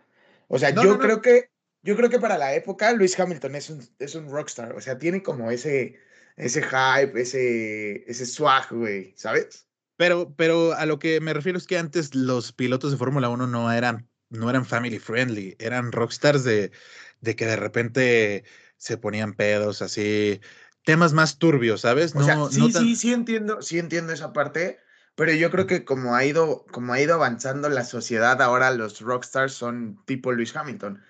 O 0.49 0.59
sea, 0.59 0.71
yo 0.71 0.99
creo 0.99 1.23
que, 1.23 1.51
yo 1.85 1.97
creo 1.97 2.09
que 2.09 2.19
para 2.19 2.39
la 2.39 2.55
época 2.55 2.93
Luis 2.93 3.19
Hamilton 3.19 3.55
es 3.55 3.71
un, 3.71 3.87
es 3.99 4.15
un 4.15 4.31
rockstar, 4.31 4.73
o 4.75 4.81
sea, 4.81 4.99
tiene 4.99 5.23
como 5.23 5.51
ese, 5.51 6.01
ese 6.37 6.63
hype, 6.63 7.21
ese, 7.21 8.11
ese 8.11 8.25
swag, 8.25 8.71
güey, 8.71 9.13
¿sabes? 9.17 9.69
Pero, 9.97 10.35
pero 10.35 10.73
a 10.73 10.87
lo 10.87 10.99
que 10.99 11.21
me 11.21 11.35
refiero 11.35 11.59
es 11.59 11.67
que 11.67 11.79
antes 11.79 12.15
los 12.15 12.53
pilotos 12.53 12.91
de 12.91 12.97
Fórmula 12.97 13.29
1 13.29 13.47
no 13.47 13.71
eran, 13.71 14.09
no 14.31 14.49
eran 14.49 14.65
family 14.65 14.99
friendly, 14.99 15.57
eran 15.59 15.93
rockstars 15.93 16.43
de, 16.43 16.73
de 17.21 17.37
que 17.37 17.45
de 17.45 17.57
repente 17.57 18.45
se 18.79 18.97
ponían 18.97 19.35
pedos, 19.35 19.83
así, 19.83 20.41
temas 20.85 21.13
más 21.13 21.39
turbios, 21.39 21.83
¿sabes? 21.83 22.15
No, 22.15 22.51
sí, 22.51 22.73
sí, 22.73 22.97
sí 22.97 23.13
entiendo, 23.13 23.61
sí 23.61 23.79
entiendo 23.79 24.15
esa 24.15 24.33
parte, 24.33 24.81
pero 25.17 25.33
yo 25.35 25.51
creo 25.51 25.67
que 25.67 25.85
como 25.85 26.15
ha 26.15 26.25
ido, 26.25 26.65
como 26.73 26.95
ha 26.95 27.01
ido 27.01 27.15
avanzando 27.15 27.69
la 27.69 27.85
sociedad, 27.85 28.41
ahora 28.41 28.71
los 28.71 29.03
rockstars 29.03 29.53
son 29.53 30.03
tipo 30.07 30.33
Luis 30.33 30.57
Hamilton. 30.57 31.03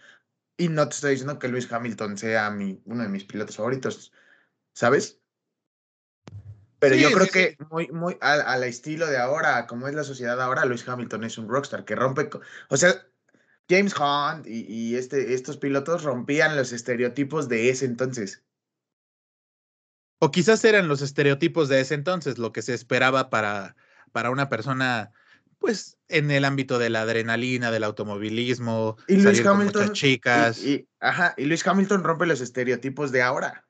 Y 0.56 0.68
no 0.68 0.88
te 0.88 0.94
estoy 0.94 1.10
diciendo 1.12 1.38
que 1.38 1.48
Luis 1.48 1.70
Hamilton 1.70 2.16
sea 2.16 2.50
mi, 2.50 2.80
uno 2.84 3.02
de 3.02 3.08
mis 3.08 3.24
pilotos 3.24 3.56
favoritos, 3.56 4.12
¿sabes? 4.72 5.20
Pero 6.78 6.96
yo 6.96 7.10
creo 7.12 7.26
que 7.28 7.56
muy, 7.70 7.88
muy 7.88 8.16
al, 8.20 8.62
estilo 8.64 9.06
de 9.06 9.16
ahora, 9.16 9.66
como 9.66 9.88
es 9.88 9.94
la 9.94 10.04
sociedad 10.04 10.40
ahora, 10.40 10.66
Luis 10.66 10.86
Hamilton 10.86 11.24
es 11.24 11.38
un 11.38 11.48
rockstar 11.48 11.84
que 11.84 11.94
rompe, 11.94 12.28
o 12.68 12.76
sea, 12.76 13.06
James 13.70 13.94
Hunt 13.98 14.46
y, 14.46 14.94
este, 14.96 15.32
estos 15.32 15.56
pilotos 15.56 16.02
rompían 16.02 16.56
los 16.56 16.72
estereotipos 16.72 17.48
de 17.48 17.70
ese 17.70 17.86
entonces. 17.86 18.42
O 20.18 20.30
quizás 20.30 20.64
eran 20.64 20.88
los 20.88 21.00
estereotipos 21.00 21.68
de 21.68 21.80
ese 21.80 21.94
entonces, 21.94 22.38
lo 22.38 22.52
que 22.52 22.62
se 22.62 22.74
esperaba 22.74 23.30
para, 23.30 23.76
para 24.12 24.30
una 24.30 24.48
persona, 24.48 25.12
pues, 25.64 25.96
en 26.08 26.30
el 26.30 26.44
ámbito 26.44 26.78
de 26.78 26.90
la 26.90 27.00
adrenalina, 27.00 27.70
del 27.70 27.84
automovilismo, 27.84 28.98
y 29.08 29.16
Luis 29.16 29.44
Hamilton, 29.44 29.92
chicas. 29.92 30.62
Y, 30.62 30.86
ajá, 31.00 31.32
y 31.38 31.46
Luis 31.46 31.66
Hamilton 31.66 32.04
rompe 32.04 32.26
los 32.26 32.42
estereotipos 32.42 33.12
de 33.12 33.22
ahora. 33.22 33.66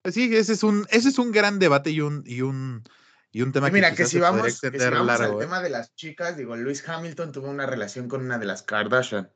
Pues 0.00 0.14
sí, 0.14 0.34
ese 0.34 0.54
es 0.54 0.62
un, 0.62 0.86
ese 0.88 1.10
es 1.10 1.18
un 1.18 1.32
gran 1.32 1.58
debate 1.58 1.90
y 1.90 2.00
un, 2.00 2.22
y 2.24 2.40
un, 2.40 2.82
y 3.30 3.42
un 3.42 3.52
tema 3.52 3.68
Mira, 3.68 3.94
que, 3.94 4.06
si 4.06 4.18
vamos, 4.18 4.58
que 4.58 4.70
si 4.80 4.88
vamos 4.88 5.20
al 5.20 5.34
¿eh? 5.34 5.36
tema 5.38 5.60
de 5.60 5.68
las 5.68 5.94
chicas, 5.94 6.38
digo, 6.38 6.56
Luis 6.56 6.88
Hamilton 6.88 7.32
tuvo 7.32 7.50
una 7.50 7.66
relación 7.66 8.08
con 8.08 8.22
una 8.22 8.38
de 8.38 8.46
las 8.46 8.62
Kardashian. 8.62 9.30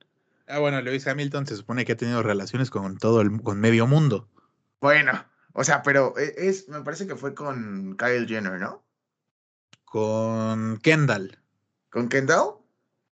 Ah, 0.47 0.61
bueno, 0.61 0.81
Luis 0.81 1.07
Hamilton 1.07 1.47
se 1.47 1.57
supone 1.57 1.85
que 1.85 1.93
ha 1.93 1.97
tenido 1.99 2.23
relaciones 2.23 2.71
con 2.71 2.97
todo 2.97 3.21
el 3.21 3.43
con 3.43 3.61
medio 3.61 3.87
mundo. 3.87 4.31
Bueno, 4.81 5.27
o 5.53 5.63
sea, 5.63 5.83
pero 5.83 6.15
e, 6.17 6.49
es, 6.49 6.71
me 6.71 6.81
parece 6.81 7.07
que 7.07 7.17
fue 7.17 7.35
con 7.35 7.99
Kyle 7.99 8.27
Jenner, 8.27 8.59
¿no? 8.59 8.83
Con 9.91 10.79
Kendall. 10.79 11.37
¿Con 11.91 12.09
Kendall? 12.09 12.59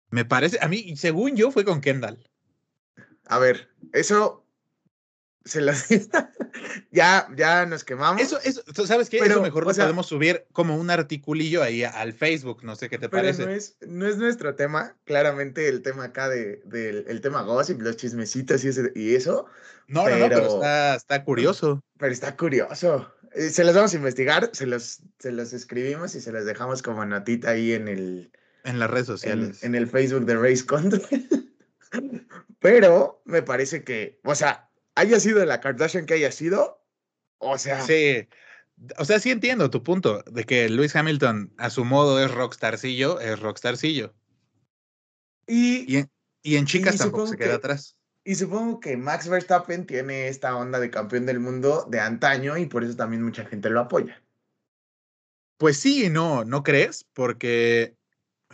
Me 0.09 0.23
parece, 0.23 0.57
a 0.61 0.69
mí, 0.69 0.95
según 0.95 1.35
yo, 1.35 1.51
fue 1.51 1.65
con 1.65 1.81
Kendall. 1.81 2.23
A 3.25 3.39
ver, 3.39 3.67
eso 3.91 4.45
se 5.43 5.59
las 5.59 5.89
ya, 6.91 7.27
ya 7.35 7.65
nos 7.65 7.83
quemamos. 7.83 8.21
Eso, 8.21 8.39
eso, 8.41 8.63
¿sabes 8.87 9.09
qué? 9.09 9.19
Pero, 9.19 9.33
eso 9.33 9.41
mejor 9.41 9.67
lo 9.67 9.73
podemos 9.73 10.07
subir 10.07 10.45
como 10.53 10.77
un 10.77 10.89
articulillo 10.89 11.61
ahí 11.61 11.83
al 11.83 12.13
Facebook, 12.13 12.63
no 12.63 12.77
sé 12.77 12.87
qué 12.87 12.97
te 12.97 13.09
parece. 13.09 13.45
No 13.45 13.51
es, 13.51 13.75
no 13.81 14.07
es 14.07 14.15
nuestro 14.15 14.55
tema, 14.55 14.95
claramente 15.03 15.67
el 15.67 15.81
tema 15.81 16.05
acá 16.05 16.29
de, 16.29 16.61
del 16.63 17.03
el 17.09 17.19
tema 17.19 17.41
gossip, 17.41 17.81
los 17.81 17.97
chismecitos 17.97 18.63
y, 18.63 18.69
ese, 18.69 18.93
y 18.95 19.15
eso. 19.15 19.45
No, 19.87 20.07
no, 20.07 20.15
no, 20.15 20.29
pero 20.29 20.47
está, 20.47 20.95
está 20.95 21.25
curioso. 21.25 21.83
Pero 21.97 22.13
está 22.13 22.37
curioso. 22.37 23.11
Eh, 23.33 23.50
se 23.50 23.63
los 23.63 23.73
vamos 23.75 23.93
a 23.93 23.97
investigar, 23.97 24.50
se 24.53 24.65
los, 24.65 25.01
se 25.19 25.31
los 25.31 25.53
escribimos 25.53 26.15
y 26.15 26.21
se 26.21 26.31
los 26.31 26.45
dejamos 26.45 26.81
como 26.81 27.05
notita 27.05 27.51
ahí 27.51 27.73
en 27.73 27.88
el... 27.88 28.31
En 28.63 28.77
las 28.79 28.89
redes 28.89 29.07
sociales. 29.07 29.63
En, 29.63 29.69
en 29.73 29.75
el 29.81 29.88
Facebook 29.88 30.25
de 30.25 30.35
Race 30.38 30.65
Control. 30.65 31.01
pero 32.59 33.21
me 33.25 33.41
parece 33.41 33.83
que, 33.83 34.19
o 34.23 34.35
sea, 34.35 34.69
haya 34.95 35.19
sido 35.19 35.43
la 35.45 35.59
Kardashian 35.61 36.05
que 36.05 36.13
haya 36.15 36.31
sido, 36.31 36.83
O 37.39 37.57
sea. 37.57 37.81
Sí. 37.81 38.27
O 38.97 39.05
sea, 39.05 39.19
sí 39.19 39.29
entiendo 39.31 39.69
tu 39.69 39.83
punto 39.83 40.23
de 40.31 40.43
que 40.43 40.67
Lewis 40.69 40.95
Hamilton 40.95 41.53
a 41.57 41.69
su 41.69 41.85
modo 41.85 42.23
es 42.23 42.31
rockstarcillo, 42.31 43.19
es 43.19 43.39
rockstarcillo. 43.39 44.13
Y, 45.47 45.91
Y 45.91 45.97
en, 45.97 46.11
y 46.43 46.55
en 46.55 46.65
chicas 46.65 46.95
y 46.95 46.97
tampoco 46.97 47.27
se 47.27 47.38
queda 47.38 47.50
que- 47.50 47.55
atrás. 47.55 47.95
Y 48.23 48.35
supongo 48.35 48.79
que 48.79 48.97
Max 48.97 49.27
Verstappen 49.27 49.85
tiene 49.85 50.27
esta 50.27 50.55
onda 50.55 50.79
de 50.79 50.91
campeón 50.91 51.25
del 51.25 51.39
mundo 51.39 51.85
de 51.89 51.99
antaño 51.99 52.57
y 52.57 52.65
por 52.65 52.83
eso 52.83 52.95
también 52.95 53.23
mucha 53.23 53.45
gente 53.45 53.69
lo 53.69 53.79
apoya. 53.79 54.21
Pues 55.57 55.77
sí 55.77 56.05
y 56.05 56.09
no, 56.09 56.43
¿no 56.43 56.63
crees? 56.63 57.03
Porque 57.13 57.95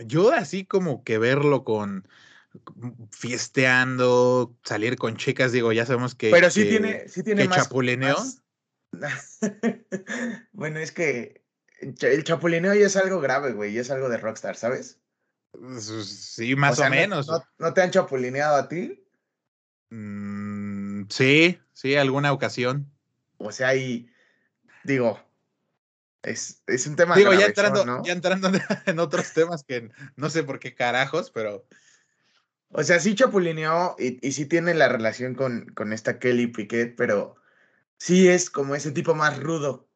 yo 0.06 0.32
así 0.34 0.66
como 0.66 1.04
que 1.04 1.18
verlo 1.18 1.64
con 1.64 2.08
fiesteando, 3.12 4.56
salir 4.64 4.98
con 4.98 5.16
chicas, 5.18 5.52
digo, 5.52 5.72
ya 5.72 5.86
sabemos 5.86 6.16
que, 6.16 6.32
Pero 6.32 6.50
sí 6.50 6.64
que- 6.64 6.70
tiene, 6.70 7.08
sí 7.10 7.24
tiene 7.24 7.44
que 7.44 7.50
más. 7.50 7.58
chapulineó. 7.64 8.16
más- 8.18 8.42
bueno, 10.54 10.80
es 10.80 10.92
que 10.92 11.44
el 11.80 11.94
cha- 11.96 12.08
el 12.08 12.24
chapulineo 12.24 12.74
ya 12.74 12.86
es 12.88 12.96
algo 12.96 13.20
grave, 13.20 13.52
güey, 13.54 13.74
ya 13.74 13.82
es 13.82 13.92
algo 13.92 14.10
de 14.10 14.18
rockstar, 14.18 14.56
¿sabes? 14.56 15.00
Sí, 15.80 16.56
más 16.56 16.74
o, 16.74 16.76
sea, 16.82 16.90
menos. 16.90 17.28
¿no, 17.28 17.44
no 17.58 17.74
te 17.74 17.82
han 17.82 17.92
chapulineado 17.92 18.56
a 18.56 18.68
ti? 18.68 19.07
Mm, 19.90 21.06
sí, 21.10 21.60
sí, 21.74 21.96
alguna 21.96 22.34
ocasión. 22.34 22.92
O 23.38 23.52
sea, 23.52 23.76
y 23.76 24.10
digo, 24.84 25.20
es, 26.24 26.64
es 26.68 26.88
un 26.88 26.96
tema 26.96 27.16
Digo, 27.16 27.34
ya 27.34 27.46
entrando, 27.46 27.86
¿no? 27.86 28.04
ya 28.04 28.14
entrando 28.14 28.50
en 28.86 29.00
otros 29.00 29.34
temas 29.34 29.64
que 29.64 29.92
no 30.16 30.30
sé 30.30 30.44
por 30.44 30.60
qué 30.60 30.76
carajos, 30.76 31.32
pero 31.32 31.66
O 32.70 32.84
sea, 32.84 33.00
sí 33.00 33.16
chapulineó 33.16 33.96
y, 34.00 34.26
y 34.26 34.32
sí 34.34 34.46
tiene 34.46 34.74
la 34.74 34.90
relación 34.90 35.36
con, 35.36 35.68
con 35.74 35.94
esta 35.94 36.20
Kelly 36.20 36.48
Piquet, 36.48 36.96
pero 36.96 37.36
sí 37.98 38.28
es 38.28 38.50
como 38.50 38.76
ese 38.76 38.92
tipo 38.92 39.16
más 39.16 39.40
rudo. 39.40 39.88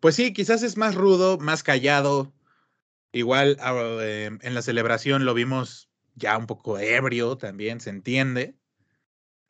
pues 0.00 0.16
sí, 0.16 0.32
quizás 0.32 0.62
es 0.62 0.76
más 0.76 0.94
rudo, 0.94 1.38
más 1.38 1.62
callado. 1.62 2.32
Igual 3.12 3.56
ah, 3.60 3.74
em, 4.02 4.38
en 4.42 4.54
la 4.54 4.62
celebración 4.62 5.24
lo 5.24 5.34
vimos 5.34 5.91
ya 6.14 6.36
un 6.38 6.46
poco 6.46 6.78
ebrio 6.78 7.36
también, 7.36 7.80
se 7.80 7.90
entiende. 7.90 8.56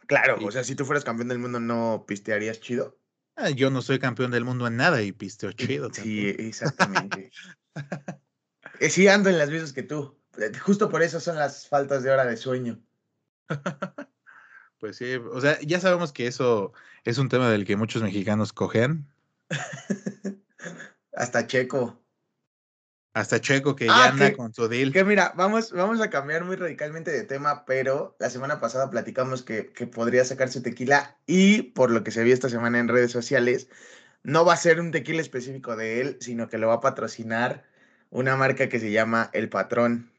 Claro, 0.06 0.36
Y- 0.40 0.44
o 0.44 0.50
sea, 0.50 0.64
si 0.64 0.74
tú 0.74 0.84
fueras 0.84 1.04
campeón 1.04 1.28
del 1.28 1.38
mundo, 1.38 1.60
¿no 1.60 2.04
pistearías 2.06 2.60
chido? 2.60 2.98
Ah, 3.36 3.50
Yo 3.50 3.70
no 3.70 3.80
soy 3.82 3.98
campeón 3.98 4.30
del 4.30 4.44
mundo 4.44 4.66
en 4.66 4.76
nada 4.76 5.02
y 5.02 5.12
pisteo 5.12 5.52
chido. 5.52 5.90
Sí, 5.92 6.26
tampoco. 6.32 6.42
exactamente. 6.42 7.30
Eh, 8.80 8.90
sí, 8.90 9.06
ando 9.06 9.28
en 9.28 9.38
las 9.38 9.50
mismas 9.50 9.72
que 9.72 9.82
tú. 9.82 10.18
Eh, 10.38 10.50
Justo 10.58 10.88
por 10.88 11.02
eso 11.02 11.20
son 11.20 11.36
las 11.36 11.68
faltas 11.68 12.02
de 12.02 12.10
hora 12.10 12.24
de 12.24 12.36
sueño. 12.36 12.82
Pues 14.78 14.96
sí, 14.96 15.14
o 15.14 15.40
sea, 15.40 15.60
ya 15.60 15.78
sabemos 15.78 16.12
que 16.12 16.26
eso 16.26 16.72
es 17.04 17.18
un 17.18 17.28
tema 17.28 17.48
del 17.50 17.64
que 17.64 17.76
muchos 17.76 18.02
mexicanos 18.02 18.52
cogen. 18.52 19.06
Hasta 21.12 21.46
Checo. 21.46 22.01
Hasta 23.14 23.40
Checo 23.40 23.76
que 23.76 23.84
Ah, 23.90 24.04
ya 24.06 24.08
anda 24.10 24.30
que- 24.30 24.36
con 24.36 24.54
su 24.54 24.68
deal. 24.68 24.92
Que 24.92 25.04
mira, 25.04 25.32
vamos, 25.36 25.72
vamos 25.72 26.00
a 26.00 26.08
cambiar 26.08 26.44
muy 26.44 26.56
radicalmente 26.56 27.10
de 27.10 27.24
tema, 27.24 27.64
pero 27.66 28.16
la 28.18 28.30
semana 28.30 28.58
pasada 28.58 28.90
platicamos 28.90 29.42
que, 29.42 29.70
que 29.72 29.86
podría 29.86 30.24
sacar 30.24 30.48
su 30.50 30.62
tequila 30.62 31.18
y 31.26 31.62
por 31.62 31.90
lo 31.90 32.04
que 32.04 32.10
se 32.10 32.24
vio 32.24 32.32
esta 32.32 32.48
semana 32.48 32.78
en 32.78 32.88
redes 32.88 33.10
sociales, 33.12 33.68
no 34.22 34.44
va 34.46 34.54
a 34.54 34.56
ser 34.56 34.80
un 34.80 34.92
tequila 34.92 35.20
específico 35.20 35.76
de 35.76 36.00
él, 36.00 36.16
sino 36.20 36.48
que 36.48 36.56
lo 36.58 36.68
va 36.68 36.74
a 36.74 36.80
patrocinar 36.80 37.64
una 38.08 38.36
marca 38.36 38.68
que 38.70 38.80
se 38.80 38.90
llama 38.90 39.28
El 39.34 39.48
Patrón. 39.50 40.10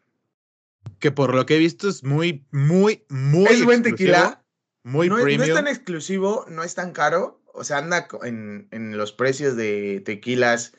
Que 0.99 1.11
por 1.11 1.33
lo 1.33 1.45
que 1.45 1.55
he 1.55 1.59
visto 1.59 1.89
es 1.89 2.03
muy, 2.03 2.45
muy, 2.51 3.05
muy. 3.09 3.45
es 3.47 3.63
buen 3.63 3.81
tequila, 3.81 4.43
Muy 4.83 5.09
no, 5.09 5.17
es, 5.17 5.23
no 5.23 5.29
es 5.29 5.37
premium. 5.37 5.55
tan 5.57 5.67
exclusivo, 5.67 6.45
no 6.49 6.63
es 6.63 6.75
tan 6.75 6.91
caro, 6.91 7.41
o 7.53 7.63
sea, 7.63 7.77
anda 7.77 8.07
en, 8.23 8.67
en 8.71 8.97
los 8.97 9.13
precios 9.13 9.55
de 9.55 10.01
tequilas 10.05 10.73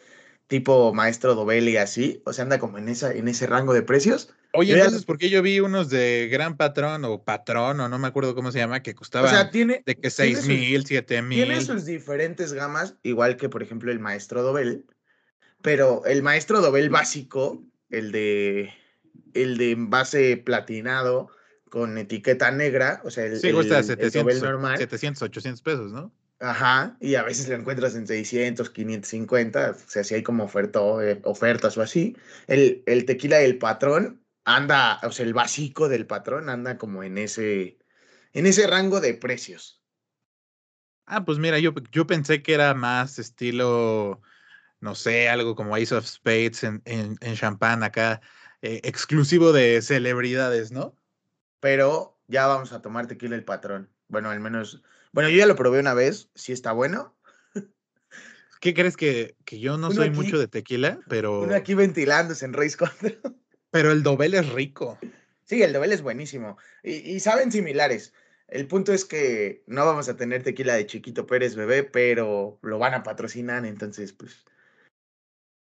tipo 0.46 0.92
Maestro 0.94 1.34
Dobel 1.34 1.68
y 1.68 1.76
así, 1.76 2.22
o 2.24 2.32
sea, 2.32 2.42
anda 2.44 2.58
como 2.58 2.78
en, 2.78 2.88
esa, 2.88 3.12
en 3.12 3.28
ese 3.28 3.46
rango 3.46 3.72
de 3.72 3.82
precios. 3.82 4.30
Oye, 4.52 4.70
yo 4.70 4.76
ya- 4.76 4.84
entonces, 4.84 5.04
¿por 5.06 5.18
qué 5.18 5.30
yo 5.30 5.42
vi 5.42 5.58
unos 5.60 5.90
de 5.90 6.28
Gran 6.30 6.56
Patrón 6.56 7.04
o 7.04 7.24
Patrón 7.24 7.80
o 7.80 7.88
no 7.88 7.98
me 7.98 8.06
acuerdo 8.06 8.34
cómo 8.34 8.52
se 8.52 8.58
llama, 8.58 8.82
que 8.82 8.92
O 8.92 8.94
costaban 8.94 9.30
sea, 9.30 9.50
tiene... 9.50 9.82
de 9.84 9.94
que 9.96 10.00
tiene 10.02 10.10
seis 10.10 10.38
sus- 10.38 10.46
mil, 10.48 10.86
siete 10.86 11.22
Tiene 11.22 11.56
mil? 11.56 11.60
sus 11.64 11.84
diferentes 11.86 12.52
gamas, 12.52 12.94
igual 13.02 13.36
que 13.36 13.48
por 13.48 13.62
ejemplo 13.62 13.90
el 13.90 13.98
Maestro 13.98 14.42
Dobel, 14.42 14.84
pero 15.62 16.04
el 16.04 16.22
Maestro 16.22 16.60
Dobel 16.60 16.90
básico, 16.90 17.62
el 17.90 18.12
de 18.12 18.72
el 19.32 19.56
de 19.58 19.72
envase 19.72 20.36
platinado 20.36 21.28
con 21.68 21.98
etiqueta 21.98 22.52
negra, 22.52 23.00
o 23.04 23.10
sea, 23.10 23.24
el, 23.24 23.40
Sí, 23.40 23.48
el- 23.48 23.56
el 23.56 23.84
700, 23.84 24.12
Dobel 24.12 24.40
normal, 24.42 24.78
700, 24.78 25.22
800 25.22 25.62
pesos, 25.62 25.90
¿no? 25.92 26.12
Ajá, 26.44 26.96
y 27.00 27.14
a 27.16 27.22
veces 27.22 27.48
lo 27.48 27.56
encuentras 27.56 27.94
en 27.94 28.06
600, 28.06 28.70
550, 28.70 29.70
o 29.70 29.90
sea, 29.90 30.04
si 30.04 30.14
hay 30.14 30.22
como 30.22 30.44
oferto, 30.44 31.02
eh, 31.02 31.20
ofertas 31.24 31.76
o 31.78 31.82
así. 31.82 32.16
El, 32.46 32.82
el 32.86 33.04
tequila 33.06 33.38
del 33.38 33.58
patrón 33.58 34.24
anda, 34.44 35.00
o 35.02 35.12
sea, 35.12 35.26
el 35.26 35.34
básico 35.34 35.88
del 35.88 36.06
patrón 36.06 36.48
anda 36.48 36.78
como 36.78 37.02
en 37.02 37.18
ese, 37.18 37.78
en 38.32 38.46
ese 38.46 38.66
rango 38.66 39.00
de 39.00 39.14
precios. 39.14 39.82
Ah, 41.06 41.24
pues 41.24 41.38
mira, 41.38 41.58
yo, 41.58 41.74
yo 41.92 42.06
pensé 42.06 42.42
que 42.42 42.54
era 42.54 42.74
más 42.74 43.18
estilo, 43.18 44.22
no 44.80 44.94
sé, 44.94 45.28
algo 45.28 45.54
como 45.54 45.76
Ace 45.76 45.94
of 45.94 46.06
Spades 46.06 46.64
en, 46.64 46.82
en, 46.86 47.16
en 47.20 47.34
champán 47.36 47.82
acá, 47.82 48.20
eh, 48.62 48.80
exclusivo 48.84 49.52
de 49.52 49.82
celebridades, 49.82 50.72
¿no? 50.72 50.96
pero 51.64 52.20
ya 52.26 52.46
vamos 52.46 52.74
a 52.74 52.82
tomar 52.82 53.06
tequila 53.06 53.34
el 53.36 53.42
patrón. 53.42 53.90
Bueno, 54.08 54.28
al 54.28 54.38
menos, 54.38 54.82
bueno, 55.14 55.30
yo 55.30 55.38
ya 55.38 55.47
lo 55.47 55.54
probé 55.54 55.78
una 55.78 55.94
vez, 55.94 56.28
sí 56.35 56.52
está 56.52 56.73
bueno. 56.73 57.14
¿Qué 58.61 58.75
crees 58.75 58.97
que, 58.97 59.37
que 59.44 59.61
yo 59.61 59.76
no 59.78 59.87
Uno 59.88 59.94
soy 59.94 60.09
aquí- 60.09 60.16
mucho 60.16 60.38
de 60.38 60.49
tequila, 60.49 60.99
pero, 61.09 61.42
Uno 61.42 61.54
aquí 61.54 61.75
ventilándose 61.75 62.44
en 62.44 62.52
Race 62.52 62.76
pero 63.71 63.92
el 63.92 64.02
Dobel 64.02 64.35
es 64.35 64.49
rico? 64.49 64.99
Sí, 65.44 65.62
el 65.62 65.73
Dobel 65.73 65.92
es 65.92 66.02
buenísimo. 66.02 66.59
Y, 66.83 66.94
y 66.94 67.21
saben 67.21 67.52
similares. 67.52 68.12
El 68.49 68.66
punto 68.66 68.92
es 68.92 69.04
que 69.04 69.62
no 69.66 69.87
vamos 69.87 70.09
a 70.09 70.16
tener 70.16 70.42
tequila 70.42 70.75
de 70.75 70.87
Chiquito 70.87 71.26
Pérez 71.26 71.54
bebé, 71.54 71.85
pero 71.85 72.59
lo 72.62 72.78
van 72.78 72.94
a 72.94 73.02
patrocinar, 73.02 73.64
entonces, 73.66 74.12
pues. 74.12 74.44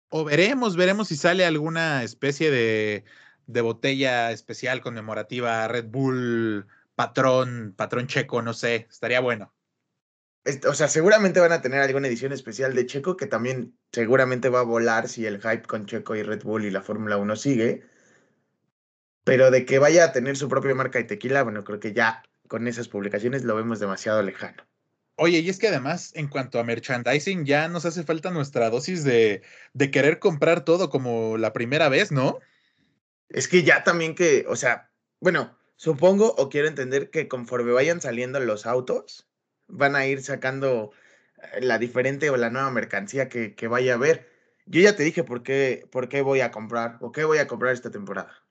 O 0.09 0.25
veremos, 0.25 0.77
veremos 0.77 1.09
si 1.09 1.17
sale 1.17 1.45
alguna 1.45 2.03
especie 2.05 2.51
de, 2.51 3.05
de 3.47 3.61
botella 3.61 4.31
especial 4.33 4.81
conmemorativa 4.81 5.67
Red 5.69 5.87
Bull 5.87 6.67
patrón, 6.95 7.75
patrón 7.77 8.07
checo, 8.07 8.43
no 8.43 8.55
sé, 8.55 8.87
estaría 8.91 9.21
bueno. 9.21 9.55
es- 10.45 10.65
o 10.67 10.75
sea, 10.75 10.89
seguramente 10.89 11.41
van 11.41 11.53
a 11.53 11.63
tener 11.63 11.81
alguna 11.81 12.09
edición 12.09 12.33
especial 12.33 12.75
de 12.75 12.87
Checo 12.87 13.17
que 13.17 13.27
también 13.27 13.79
seguramente 13.93 14.49
va 14.49 14.61
a 14.61 14.65
volar 14.65 15.09
si 15.09 15.25
el 15.25 15.41
hype 15.41 15.63
con 15.63 15.87
Checo 15.87 16.17
y 16.17 16.23
Red 16.25 16.43
Bull 16.43 16.65
y 16.65 16.71
la 16.71 16.83
Fórmula 16.83 17.17
1 17.17 17.37
sigue. 17.37 17.85
Pero 19.25 19.51
de 19.53 19.65
que 19.65 19.79
vaya 19.79 20.05
a 20.07 20.13
tener 20.13 20.37
su 20.37 20.49
propia 20.49 20.75
marca 20.75 20.99
de 20.99 21.05
tequila, 21.05 21.45
bueno, 21.45 21.63
creo 21.63 21.79
que 21.79 21.93
ya 21.93 22.25
con 22.49 22.67
esas 22.67 22.89
publicaciones 22.89 23.45
lo 23.45 23.55
vemos 23.55 23.79
demasiado 23.79 24.21
lejano. 24.23 24.65
Oye, 25.15 25.39
y 25.39 25.49
es 25.49 25.59
que 25.59 25.69
además, 25.69 26.11
en 26.17 26.27
cuanto 26.27 26.59
a 26.59 26.65
merchandising, 26.65 27.45
ya 27.45 27.69
nos 27.69 27.85
hace 27.85 28.03
falta 28.03 28.31
nuestra 28.31 28.69
dosis 28.71 29.05
de, 29.05 29.43
de 29.75 29.91
querer 29.93 30.19
comprar 30.19 30.65
todo 30.65 30.91
como 30.91 31.39
la 31.39 31.53
primera 31.53 31.89
vez, 31.89 32.11
¿no? 32.11 32.41
Es 33.29 33.47
que 33.47 33.63
ya 33.63 33.85
también 33.85 34.15
que, 34.17 34.45
o 34.49 34.57
sea, 34.57 34.91
bueno, 35.21 35.57
supongo 35.83 36.33
o 36.39 36.49
quiero 36.49 36.69
entender 36.69 37.11
que 37.11 37.27
conforme 37.27 37.73
vayan 37.73 38.01
saliendo 38.01 38.39
los 38.39 38.67
autos, 38.67 39.27
van 39.67 39.97
a 39.97 40.07
ir 40.07 40.23
sacando 40.23 40.93
eh, 41.55 41.61
la 41.61 41.79
diferente 41.79 42.31
o 42.31 42.37
la 42.37 42.51
nueva 42.51 42.71
mercancía 42.71 43.29
que, 43.29 43.57
que 43.57 43.67
vaya 43.67 43.95
a 43.95 43.97
haber. 43.97 44.31
Yo 44.65 44.81
ya 44.81 44.95
te 44.95 45.03
dije 45.03 45.25
por 45.25 45.43
qué, 45.43 45.89
por 45.91 46.09
qué 46.09 46.23
voy 46.23 46.41
a 46.41 46.53
comprar 46.53 46.99
o 47.01 47.11
qué 47.11 47.25
voy 47.25 47.39
a 47.39 47.49
comprar 47.49 47.73
esta 47.73 47.91
temporada. 47.91 48.45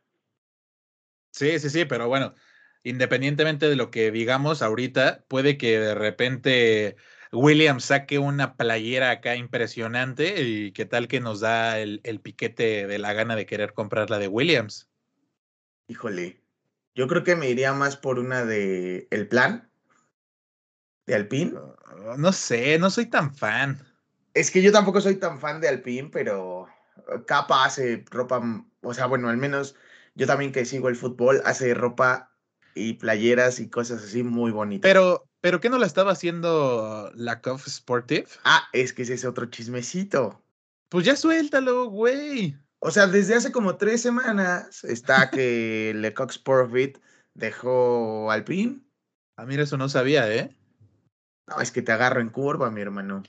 Sí, 1.31 1.57
sí, 1.59 1.69
sí, 1.69 1.85
pero 1.85 2.09
bueno, 2.09 2.35
independientemente 2.83 3.69
de 3.69 3.77
lo 3.77 3.91
que 3.91 4.11
digamos 4.11 4.61
ahorita, 4.61 5.23
puede 5.29 5.57
que 5.57 5.79
de 5.79 5.95
repente 5.95 6.97
Williams 7.31 7.85
saque 7.85 8.19
una 8.19 8.57
playera 8.57 9.09
acá 9.09 9.37
impresionante 9.37 10.41
y 10.41 10.73
qué 10.73 10.83
tal 10.83 11.07
que 11.07 11.21
nos 11.21 11.39
da 11.39 11.79
el, 11.79 12.01
el 12.03 12.19
piquete 12.19 12.87
de 12.87 12.99
la 12.99 13.13
gana 13.13 13.37
de 13.37 13.45
querer 13.45 13.71
comprar 13.71 14.09
la 14.09 14.19
de 14.19 14.27
Williams. 14.27 14.89
Híjole, 15.87 16.40
yo 16.95 17.07
creo 17.07 17.23
que 17.23 17.35
me 17.35 17.49
iría 17.49 17.73
más 17.73 17.97
por 17.97 18.19
una 18.19 18.45
de 18.45 19.07
El 19.11 19.27
Plan, 19.27 19.69
de 21.05 21.15
Alpine. 21.15 21.53
Uh, 21.53 22.17
No 22.17 22.31
sé, 22.31 22.77
no 22.79 22.89
soy 22.89 23.05
tan 23.07 23.33
fan. 23.33 23.79
Es 24.33 24.51
que 24.51 24.61
yo 24.61 24.71
tampoco 24.71 25.01
soy 25.01 25.15
tan 25.15 25.39
fan 25.39 25.59
de 25.59 25.67
Alpine, 25.67 26.09
pero 26.11 26.67
eh, 26.97 27.23
Capa 27.27 27.65
hace 27.65 28.05
ropa, 28.09 28.37
m- 28.37 28.65
o 28.81 28.93
sea, 28.93 29.05
bueno, 29.07 29.29
al 29.29 29.37
menos 29.37 29.75
yo 30.15 30.27
también 30.27 30.51
que 30.51 30.65
sigo 30.65 30.89
el 30.89 30.95
fútbol, 30.95 31.41
hace 31.45 31.73
ropa 31.73 32.31
y 32.73 32.93
playeras 32.93 33.59
y 33.59 33.69
cosas 33.69 34.03
así 34.03 34.23
muy 34.23 34.51
bonitas. 34.51 34.87
Pero, 34.87 35.27
pero 35.41 35.59
¿qué 35.59 35.69
no 35.69 35.77
la 35.77 35.85
estaba 35.85 36.11
haciendo 36.11 37.11
la 37.15 37.41
Cuff 37.41 37.67
Sportive? 37.67 38.27
Ah, 38.45 38.67
es 38.71 38.93
que 38.93 39.01
ese 39.01 39.15
es 39.15 39.25
otro 39.25 39.47
chismecito. 39.47 40.41
Pues 40.89 41.05
ya 41.05 41.15
suéltalo, 41.15 41.85
güey. 41.85 42.57
O 42.83 42.89
sea, 42.89 43.05
desde 43.05 43.35
hace 43.35 43.51
como 43.51 43.77
tres 43.77 44.01
semanas 44.01 44.83
está 44.83 45.29
que 45.29 45.93
Lecoq 45.95 46.31
Sportfit 46.31 46.97
dejó 47.35 48.31
Alpine. 48.31 48.81
Ah, 49.37 49.45
mira, 49.45 49.63
eso 49.63 49.77
no 49.77 49.87
sabía, 49.87 50.33
¿eh? 50.33 50.57
No, 51.47 51.61
es 51.61 51.71
que 51.71 51.83
te 51.83 51.91
agarro 51.91 52.21
en 52.21 52.29
curva, 52.29 52.71
mi 52.71 52.81
hermano. 52.81 53.21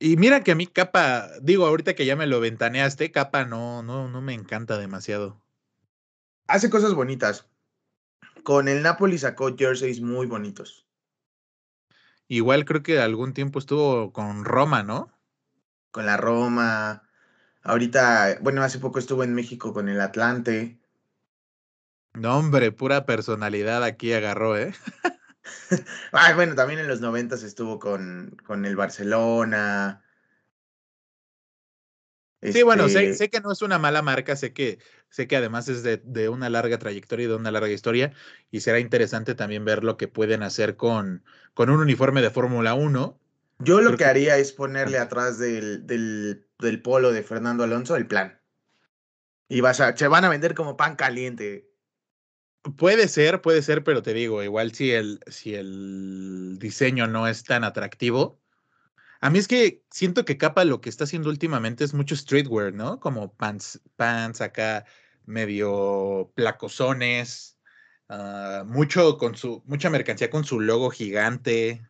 Y 0.00 0.16
mira 0.16 0.42
que 0.42 0.50
a 0.50 0.54
mí 0.56 0.66
Capa, 0.66 1.30
digo, 1.40 1.66
ahorita 1.66 1.94
que 1.94 2.04
ya 2.04 2.16
me 2.16 2.26
lo 2.26 2.40
ventaneaste, 2.40 3.12
Capa 3.12 3.44
no, 3.44 3.84
no, 3.84 4.08
no 4.08 4.20
me 4.20 4.34
encanta 4.34 4.76
demasiado. 4.76 5.40
Hace 6.48 6.68
cosas 6.68 6.94
bonitas. 6.94 7.48
Con 8.42 8.66
el 8.66 8.82
Napoli 8.82 9.18
sacó 9.18 9.56
jerseys 9.56 10.00
muy 10.00 10.26
bonitos. 10.26 10.84
Igual 12.26 12.64
creo 12.64 12.82
que 12.82 12.98
algún 12.98 13.34
tiempo 13.34 13.60
estuvo 13.60 14.12
con 14.12 14.44
Roma, 14.44 14.82
¿no? 14.82 15.12
Con 15.92 16.06
la 16.06 16.16
Roma. 16.16 17.05
Ahorita, 17.66 18.38
bueno, 18.40 18.62
hace 18.62 18.78
poco 18.78 18.98
estuvo 18.98 19.22
en 19.22 19.34
México 19.34 19.74
con 19.74 19.90
el 19.90 20.00
Atlante. 20.00 20.78
No, 22.14 22.36
hombre, 22.38 22.72
pura 22.72 23.06
personalidad 23.06 23.84
aquí 23.84 24.12
agarró, 24.12 24.56
¿eh? 24.58 24.74
Ay, 26.12 26.34
bueno, 26.34 26.54
también 26.54 26.80
en 26.80 26.88
los 26.88 27.00
noventas 27.00 27.42
estuvo 27.42 27.78
con, 27.78 28.36
con 28.46 28.64
el 28.64 28.76
Barcelona. 28.76 30.02
Sí, 32.48 32.62
bueno, 32.62 32.88
sé, 32.88 33.12
Este, 33.12 33.14
sé 33.14 33.28
que 33.30 33.40
no 33.40 33.50
es 33.52 33.60
una 33.62 33.78
mala 33.78 34.02
marca, 34.02 34.36
sé 34.36 34.52
que, 34.52 34.78
sé 35.10 35.26
que 35.26 35.36
además 35.36 35.68
es 35.68 35.82
de, 35.82 35.98
de 35.98 36.28
una 36.28 36.48
larga 36.48 36.78
trayectoria 36.78 37.24
y 37.24 37.28
de 37.28 37.34
una 37.34 37.50
larga 37.50 37.68
historia, 37.70 38.12
y 38.50 38.60
será 38.60 38.78
interesante 38.78 39.34
también 39.34 39.64
ver 39.64 39.82
lo 39.84 39.96
que 39.96 40.08
pueden 40.08 40.42
hacer 40.42 40.76
con, 40.76 41.24
con 41.54 41.70
un 41.70 41.80
uniforme 41.80 42.22
de 42.22 42.30
Fórmula 42.30 42.74
1. 42.74 43.18
Yo 43.58 43.80
lo 43.80 43.96
que- 43.96 44.04
haría 44.04 44.36
es 44.38 44.52
ponerle 44.52 44.98
atrás 44.98 45.38
del, 45.38 45.86
del, 45.86 46.45
del 46.58 46.82
polo 46.82 47.12
de 47.12 47.22
Fernando 47.22 47.64
Alonso 47.64 47.96
el 47.96 48.06
plan. 48.06 48.40
Y 49.48 49.60
vas 49.60 49.80
a, 49.80 49.96
se 49.96 50.08
van 50.08 50.24
a 50.24 50.28
vender 50.28 50.54
como 50.54 50.76
pan 50.76 50.96
caliente. 50.96 51.70
Puede 52.76 53.08
ser, 53.08 53.42
puede 53.42 53.62
ser, 53.62 53.84
pero 53.84 54.02
te 54.02 54.12
digo, 54.12 54.42
igual 54.42 54.72
si 54.72 54.90
el, 54.90 55.20
si 55.28 55.54
el 55.54 56.56
diseño 56.58 57.06
no 57.06 57.28
es 57.28 57.44
tan 57.44 57.62
atractivo. 57.62 58.40
A 59.20 59.30
mí 59.30 59.38
es 59.38 59.48
que 59.48 59.84
siento 59.90 60.24
que 60.24 60.36
Capa 60.36 60.64
lo 60.64 60.80
que 60.80 60.88
está 60.88 61.04
haciendo 61.04 61.30
últimamente 61.30 61.84
es 61.84 61.94
mucho 61.94 62.16
streetwear, 62.16 62.72
¿no? 62.72 63.00
Como 63.00 63.34
pants, 63.34 63.80
pants 63.96 64.40
acá 64.40 64.84
medio 65.24 66.32
placosones, 66.34 67.58
ah, 68.08 68.64
mucho 68.66 69.16
con 69.18 69.36
su, 69.36 69.62
mucha 69.66 69.90
mercancía 69.90 70.28
con 70.30 70.44
su 70.44 70.60
logo 70.60 70.90
gigante. 70.90 71.88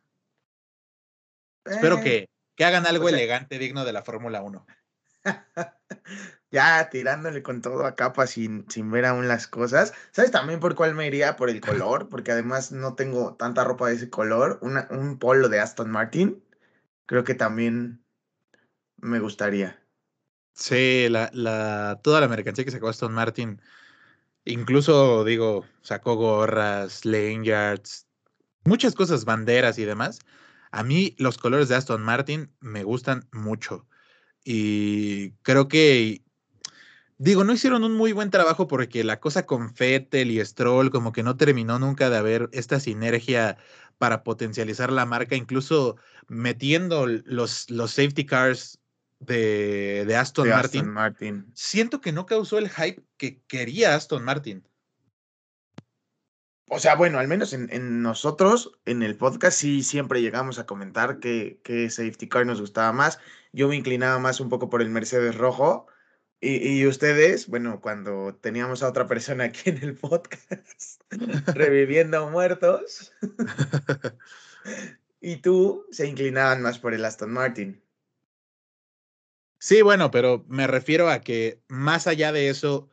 Espero 1.64 1.98
Eh, 1.98 2.02
que, 2.02 2.28
que 2.56 2.64
hagan 2.64 2.86
algo 2.86 3.06
o 3.06 3.08
sea- 3.08 3.18
elegante, 3.18 3.58
digno 3.58 3.84
de 3.84 3.92
la 3.92 4.02
Fórmula 4.02 4.42
1. 4.42 4.66
ya 6.50 6.88
tirándole 6.90 7.42
con 7.42 7.60
todo 7.60 7.84
a 7.86 7.94
capa 7.96 8.26
sin, 8.26 8.64
sin 8.70 8.90
ver 8.90 9.04
aún 9.04 9.28
las 9.28 9.46
cosas. 9.46 9.92
¿Sabes 10.12 10.30
también 10.30 10.60
por 10.60 10.74
cuál 10.74 10.94
me 10.94 11.06
iría? 11.06 11.36
Por 11.36 11.50
el 11.50 11.60
color, 11.60 12.08
porque 12.08 12.32
además 12.32 12.72
no 12.72 12.94
tengo 12.94 13.34
tanta 13.34 13.64
ropa 13.64 13.88
de 13.88 13.96
ese 13.96 14.10
color. 14.10 14.58
Una- 14.62 14.88
un 14.90 15.18
polo 15.18 15.48
de 15.48 15.60
Aston 15.60 15.90
Martin, 15.90 16.42
creo 17.06 17.24
que 17.24 17.34
también 17.34 18.04
me 18.96 19.20
gustaría. 19.20 19.82
Sí, 20.54 21.08
la, 21.10 21.30
la, 21.34 22.00
toda 22.02 22.20
la 22.20 22.28
mercancía 22.28 22.64
que 22.64 22.70
sacó 22.70 22.88
Aston 22.88 23.12
Martin, 23.12 23.60
incluso 24.44 25.24
digo, 25.24 25.66
sacó 25.82 26.14
gorras, 26.16 27.04
lanyards, 27.04 28.06
muchas 28.64 28.94
cosas, 28.94 29.26
banderas 29.26 29.78
y 29.78 29.84
demás. 29.84 30.20
A 30.76 30.82
mí 30.82 31.14
los 31.16 31.38
colores 31.38 31.68
de 31.68 31.74
Aston 31.74 32.02
Martin 32.02 32.52
me 32.60 32.84
gustan 32.84 33.26
mucho. 33.32 33.86
Y 34.44 35.30
creo 35.40 35.68
que, 35.68 36.22
digo, 37.16 37.44
no 37.44 37.54
hicieron 37.54 37.82
un 37.82 37.94
muy 37.94 38.12
buen 38.12 38.30
trabajo 38.30 38.68
porque 38.68 39.02
la 39.02 39.18
cosa 39.18 39.46
con 39.46 39.72
Vettel 39.72 40.30
y 40.30 40.44
Stroll 40.44 40.90
como 40.90 41.12
que 41.12 41.22
no 41.22 41.38
terminó 41.38 41.78
nunca 41.78 42.10
de 42.10 42.18
haber 42.18 42.50
esta 42.52 42.78
sinergia 42.78 43.56
para 43.96 44.22
potencializar 44.22 44.92
la 44.92 45.06
marca, 45.06 45.34
incluso 45.34 45.96
metiendo 46.28 47.06
los, 47.06 47.70
los 47.70 47.92
safety 47.92 48.26
cars 48.26 48.78
de, 49.18 50.04
de 50.06 50.14
Aston 50.14 50.44
de 50.44 50.50
Martin. 50.50 50.80
Aston 50.80 50.92
Martin. 50.92 51.46
Siento 51.54 52.02
que 52.02 52.12
no 52.12 52.26
causó 52.26 52.58
el 52.58 52.68
hype 52.68 53.02
que 53.16 53.40
quería 53.48 53.94
Aston 53.94 54.22
Martin. 54.22 54.62
O 56.68 56.80
sea, 56.80 56.96
bueno, 56.96 57.18
al 57.18 57.28
menos 57.28 57.52
en, 57.52 57.68
en 57.72 58.02
nosotros, 58.02 58.72
en 58.86 59.02
el 59.02 59.16
podcast, 59.16 59.56
sí 59.58 59.82
siempre 59.82 60.20
llegamos 60.20 60.58
a 60.58 60.66
comentar 60.66 61.20
que, 61.20 61.60
que 61.62 61.88
safety 61.90 62.28
car 62.28 62.44
nos 62.44 62.60
gustaba 62.60 62.92
más. 62.92 63.20
Yo 63.52 63.68
me 63.68 63.76
inclinaba 63.76 64.18
más 64.18 64.40
un 64.40 64.48
poco 64.48 64.68
por 64.68 64.82
el 64.82 64.90
Mercedes 64.90 65.36
rojo. 65.36 65.86
Y, 66.40 66.80
y 66.80 66.86
ustedes, 66.86 67.46
bueno, 67.48 67.80
cuando 67.80 68.34
teníamos 68.34 68.82
a 68.82 68.88
otra 68.88 69.06
persona 69.06 69.44
aquí 69.44 69.70
en 69.70 69.82
el 69.82 69.94
podcast, 69.94 71.02
reviviendo 71.54 72.28
muertos, 72.30 73.12
y 75.20 75.36
tú 75.36 75.86
se 75.92 76.06
inclinaban 76.06 76.62
más 76.62 76.78
por 76.78 76.94
el 76.94 77.04
Aston 77.04 77.32
Martin. 77.32 77.82
Sí, 79.58 79.82
bueno, 79.82 80.10
pero 80.10 80.44
me 80.48 80.66
refiero 80.66 81.08
a 81.08 81.20
que 81.20 81.62
más 81.68 82.06
allá 82.06 82.32
de 82.32 82.50
eso, 82.50 82.90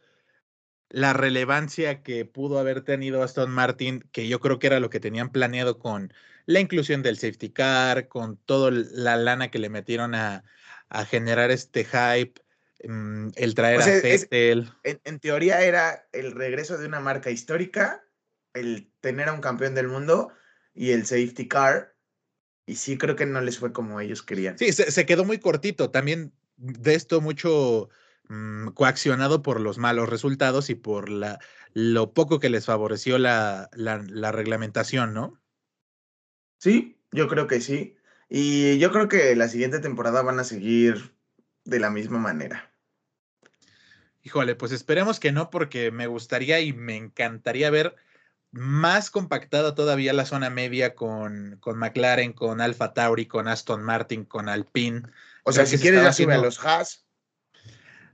la 0.93 1.11
relevancia 1.11 2.03
que 2.03 2.23
pudo 2.23 2.59
haber 2.59 2.81
tenido 2.81 3.23
Aston 3.23 3.49
Martin, 3.49 4.07
que 4.11 4.27
yo 4.27 4.39
creo 4.39 4.59
que 4.59 4.67
era 4.67 4.79
lo 4.79 4.91
que 4.91 4.99
tenían 4.99 5.31
planeado 5.31 5.79
con 5.79 6.13
la 6.45 6.59
inclusión 6.59 7.01
del 7.01 7.17
safety 7.17 7.49
car, 7.49 8.07
con 8.07 8.37
toda 8.37 8.69
la 8.69 9.17
lana 9.17 9.49
que 9.49 9.57
le 9.57 9.69
metieron 9.69 10.13
a, 10.13 10.43
a 10.89 11.05
generar 11.05 11.49
este 11.49 11.83
hype, 11.83 12.39
mm, 12.83 13.29
el 13.35 13.55
traer 13.55 13.79
O 13.79 13.81
sea, 13.81 13.97
a 13.97 14.01
Vettel. 14.01 14.69
En, 14.83 15.01
en 15.03 15.19
teoría 15.19 15.61
era 15.63 16.07
el 16.11 16.31
regreso 16.31 16.77
de 16.77 16.85
una 16.85 16.99
marca 16.99 17.31
histórica, 17.31 18.05
el 18.53 18.87
tener 19.01 19.29
a 19.29 19.33
un 19.33 19.41
campeón 19.41 19.73
del 19.73 19.87
mundo 19.87 20.31
y 20.75 20.91
el 20.91 21.07
safety 21.07 21.47
car. 21.47 21.95
Y 22.67 22.75
sí 22.75 22.99
creo 22.99 23.15
que 23.15 23.25
no 23.25 23.41
les 23.41 23.57
fue 23.57 23.73
como 23.73 23.99
ellos 23.99 24.21
querían. 24.21 24.59
Sí, 24.59 24.71
se, 24.71 24.91
se 24.91 25.05
quedó 25.07 25.25
muy 25.25 25.39
cortito. 25.39 25.89
También 25.89 26.33
de 26.55 26.93
esto 26.93 27.19
mucho 27.19 27.89
mm, 28.29 28.69
coaccionado 28.69 29.41
por 29.41 29.59
los 29.59 29.77
malos 29.77 30.09
resultados 30.09 30.69
y 30.69 30.75
por 30.75 31.09
la, 31.09 31.39
lo 31.73 32.13
poco 32.13 32.39
que 32.39 32.49
les 32.49 32.65
favoreció 32.65 33.17
la, 33.17 33.69
la, 33.73 34.03
la 34.07 34.31
reglamentación, 34.31 35.13
¿no? 35.13 35.41
Sí, 36.57 36.97
yo 37.11 37.27
creo 37.27 37.47
que 37.47 37.61
sí. 37.61 37.95
Y 38.29 38.79
yo 38.79 38.91
creo 38.91 39.07
que 39.07 39.35
la 39.35 39.47
siguiente 39.47 39.79
temporada 39.79 40.21
van 40.21 40.39
a 40.39 40.43
seguir 40.43 41.15
de 41.65 41.79
la 41.79 41.89
misma 41.89 42.17
manera. 42.17 42.71
Híjole, 44.21 44.55
pues 44.55 44.71
esperemos 44.71 45.19
que 45.19 45.31
no, 45.31 45.49
porque 45.49 45.91
me 45.91 46.07
gustaría 46.07 46.61
y 46.61 46.71
me 46.71 46.95
encantaría 46.95 47.69
ver 47.69 47.95
más 48.51 49.09
compactada 49.09 49.75
todavía 49.75 50.13
la 50.13 50.25
zona 50.25 50.49
media 50.49 50.95
con, 50.95 51.57
con 51.59 51.77
McLaren, 51.77 52.33
con 52.33 52.61
Alfa 52.61 52.93
Tauri, 52.93 53.25
con 53.25 53.47
Aston 53.47 53.83
Martin, 53.83 54.23
con 54.23 54.47
Alpine. 54.47 55.03
O 55.43 55.51
sea, 55.51 55.65
Creo 55.65 55.77
si 55.77 55.81
quieres 55.81 56.03
ya 56.03 56.13
sube 56.13 56.35
a 56.35 56.37
los 56.37 56.63
Haas. 56.63 57.02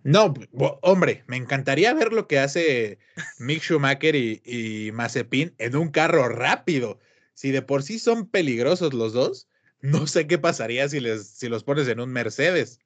No, 0.04 0.34
hombre, 0.82 1.24
me 1.28 1.38
encantaría 1.38 1.94
ver 1.94 2.14
lo 2.14 2.28
que 2.28 2.40
hace 2.40 3.00
Mick 3.38 3.62
Schumacher 3.62 4.16
y, 4.16 4.42
y 4.46 4.92
Mazepin 4.94 5.54
en 5.58 5.76
un 5.76 5.90
carro 5.90 6.30
rápido. 6.30 7.00
Si 7.34 7.52
de 7.52 7.62
por 7.62 7.84
sí 7.84 8.00
son 8.00 8.28
peligrosos 8.28 8.94
los 8.94 9.14
dos, 9.14 9.48
no 9.82 10.08
sé 10.08 10.28
qué 10.28 10.38
pasaría 10.38 10.88
si, 10.90 11.00
les, 11.00 11.28
si 11.28 11.50
los 11.50 11.64
pones 11.64 11.88
en 11.88 12.00
un 12.00 12.12
Mercedes. 12.12 12.80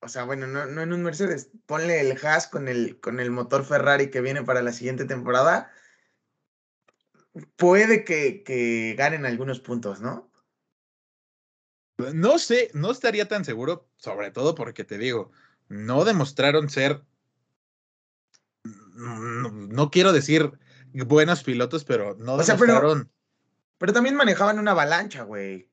O 0.00 0.08
sea, 0.08 0.24
bueno, 0.24 0.46
no, 0.46 0.66
no 0.66 0.82
en 0.82 0.92
un 0.92 1.02
Mercedes. 1.02 1.50
Ponle 1.66 2.00
el 2.00 2.16
Haas 2.24 2.46
con 2.46 2.68
el, 2.68 3.00
con 3.00 3.18
el 3.18 3.30
motor 3.30 3.64
Ferrari 3.64 4.10
que 4.10 4.20
viene 4.20 4.44
para 4.44 4.62
la 4.62 4.72
siguiente 4.72 5.04
temporada. 5.04 5.72
Puede 7.56 8.04
que, 8.04 8.42
que 8.42 8.94
ganen 8.96 9.26
algunos 9.26 9.60
puntos, 9.60 10.00
¿no? 10.00 10.30
No 11.98 12.38
sé, 12.38 12.70
no 12.74 12.90
estaría 12.90 13.26
tan 13.26 13.44
seguro, 13.44 13.88
sobre 13.96 14.30
todo 14.30 14.54
porque 14.54 14.84
te 14.84 14.98
digo, 14.98 15.32
no 15.68 16.04
demostraron 16.04 16.68
ser, 16.70 17.02
no, 18.64 19.50
no 19.50 19.90
quiero 19.90 20.12
decir 20.12 20.52
buenos 20.92 21.42
pilotos, 21.42 21.84
pero 21.84 22.16
no 22.18 22.34
O 22.34 22.42
sea, 22.42 22.56
pero- 22.56 22.74
demostraron. 22.74 23.12
Pero 23.78 23.92
también 23.92 24.16
manejaban 24.16 24.58
una 24.58 24.70
avalancha, 24.70 25.22
güey. 25.24 25.70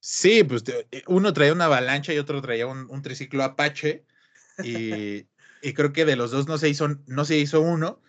Sí, 0.00 0.42
pues 0.44 0.64
eh, 0.68 1.02
uno 1.06 1.32
traía 1.32 1.52
una 1.52 1.66
avalancha 1.66 2.12
y 2.12 2.18
otro 2.18 2.42
traía 2.42 2.66
un, 2.66 2.86
un 2.90 3.02
triciclo 3.02 3.44
Apache 3.44 4.04
y, 4.62 5.26
y 5.62 5.72
creo 5.74 5.92
que 5.92 6.04
de 6.04 6.16
los 6.16 6.30
dos 6.32 6.48
no 6.48 6.58
se 6.58 6.68
hizo, 6.68 6.88
no 7.06 7.24
se 7.24 7.38
hizo 7.38 7.60
uno, 7.60 8.02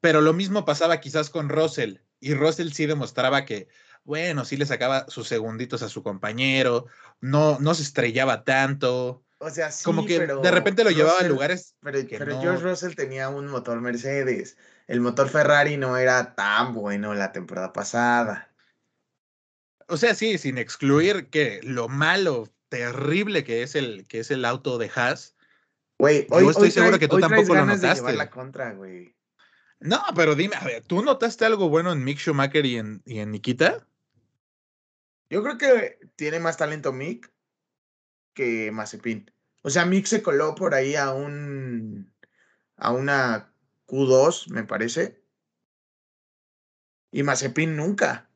pero 0.00 0.20
lo 0.20 0.32
mismo 0.34 0.64
pasaba 0.64 1.00
quizás 1.00 1.30
con 1.30 1.48
Russell 1.48 1.98
y 2.20 2.34
Russell 2.34 2.72
sí 2.72 2.86
demostraba 2.86 3.44
que, 3.44 3.68
bueno, 4.04 4.44
sí 4.44 4.56
le 4.56 4.66
sacaba 4.66 5.06
sus 5.08 5.28
segunditos 5.28 5.82
a 5.82 5.88
su 5.88 6.02
compañero, 6.02 6.86
no, 7.20 7.58
no 7.58 7.74
se 7.74 7.82
estrellaba 7.82 8.44
tanto, 8.44 9.24
O 9.46 9.50
sea, 9.50 9.70
sí, 9.70 9.84
como 9.84 10.04
que 10.04 10.18
pero 10.18 10.40
de 10.40 10.50
repente 10.50 10.82
lo 10.82 10.90
llevaba 10.90 11.20
a 11.20 11.22
lugares 11.22 11.76
Pero, 11.80 12.06
que 12.08 12.18
pero 12.18 12.34
no- 12.34 12.40
George 12.42 12.64
Russell 12.64 12.94
tenía 12.96 13.28
un 13.28 13.46
motor 13.46 13.80
Mercedes. 13.80 14.56
El 14.88 15.00
motor 15.00 15.28
Ferrari 15.28 15.76
no 15.76 15.96
era 15.96 16.34
tan 16.34 16.74
bueno 16.74 17.14
la 17.14 17.30
temporada 17.30 17.72
pasada. 17.72 18.52
O 19.86 19.96
sea, 19.96 20.16
sí, 20.16 20.36
sin 20.38 20.58
excluir 20.58 21.30
que 21.30 21.60
lo 21.62 21.86
malo, 21.88 22.48
terrible 22.68 23.44
que 23.44 23.62
es 23.62 23.76
el, 23.76 24.04
que 24.08 24.18
es 24.18 24.32
el 24.32 24.44
auto 24.44 24.78
de 24.78 24.90
Haas. 24.92 25.36
Güey, 26.00 26.26
Yo 26.28 26.34
hoy, 26.36 26.48
estoy 26.48 26.64
hoy 26.64 26.70
seguro 26.72 26.96
traes- 26.96 26.98
que 27.00 27.08
tú 27.08 27.20
tampoco 27.20 27.54
lo 27.54 27.66
notaste. 27.66 27.94
llevar 28.00 28.14
la 28.16 28.28
contra, 28.30 28.72
güey. 28.72 29.14
No, 29.78 30.02
pero 30.16 30.34
dime, 30.34 30.56
a 30.56 30.64
ver, 30.64 30.82
¿tú 30.82 31.02
notaste 31.04 31.44
algo 31.44 31.68
bueno 31.68 31.92
en 31.92 32.02
Mick 32.02 32.18
Schumacher 32.18 32.66
y 32.66 32.78
en, 32.78 33.00
y 33.06 33.20
en 33.20 33.30
Nikita? 33.30 33.86
Yo 35.30 35.44
creo 35.44 35.56
que 35.56 36.00
tiene 36.16 36.40
más 36.40 36.56
talento 36.56 36.92
Mick 36.92 37.30
que 38.34 38.70
Mazepin. 38.72 39.30
O 39.66 39.70
sea, 39.70 39.84
Mick 39.84 40.06
se 40.06 40.22
coló 40.22 40.54
por 40.54 40.76
ahí 40.76 40.94
a 40.94 41.12
un 41.12 42.14
a 42.76 42.92
una 42.92 43.52
Q2, 43.88 44.48
me 44.52 44.62
parece. 44.62 45.20
Y 47.10 47.24
Mazepin 47.24 47.76
nunca. 47.76 48.30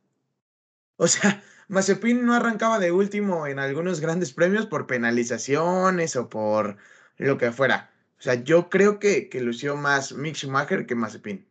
O 0.96 1.06
sea, 1.06 1.40
Mazepin 1.68 2.26
no 2.26 2.34
arrancaba 2.34 2.80
de 2.80 2.90
último 2.90 3.46
en 3.46 3.60
algunos 3.60 4.00
grandes 4.00 4.32
premios 4.32 4.66
por 4.66 4.88
penalizaciones 4.88 6.16
o 6.16 6.28
por 6.28 6.78
lo 7.16 7.38
que 7.38 7.52
fuera. 7.52 7.92
O 8.18 8.22
sea, 8.22 8.34
yo 8.34 8.68
creo 8.68 8.98
que, 8.98 9.28
que 9.28 9.40
lució 9.40 9.76
más 9.76 10.12
Mick 10.12 10.34
Schumacher 10.34 10.84
que 10.84 10.96
Mazepin. 10.96 11.48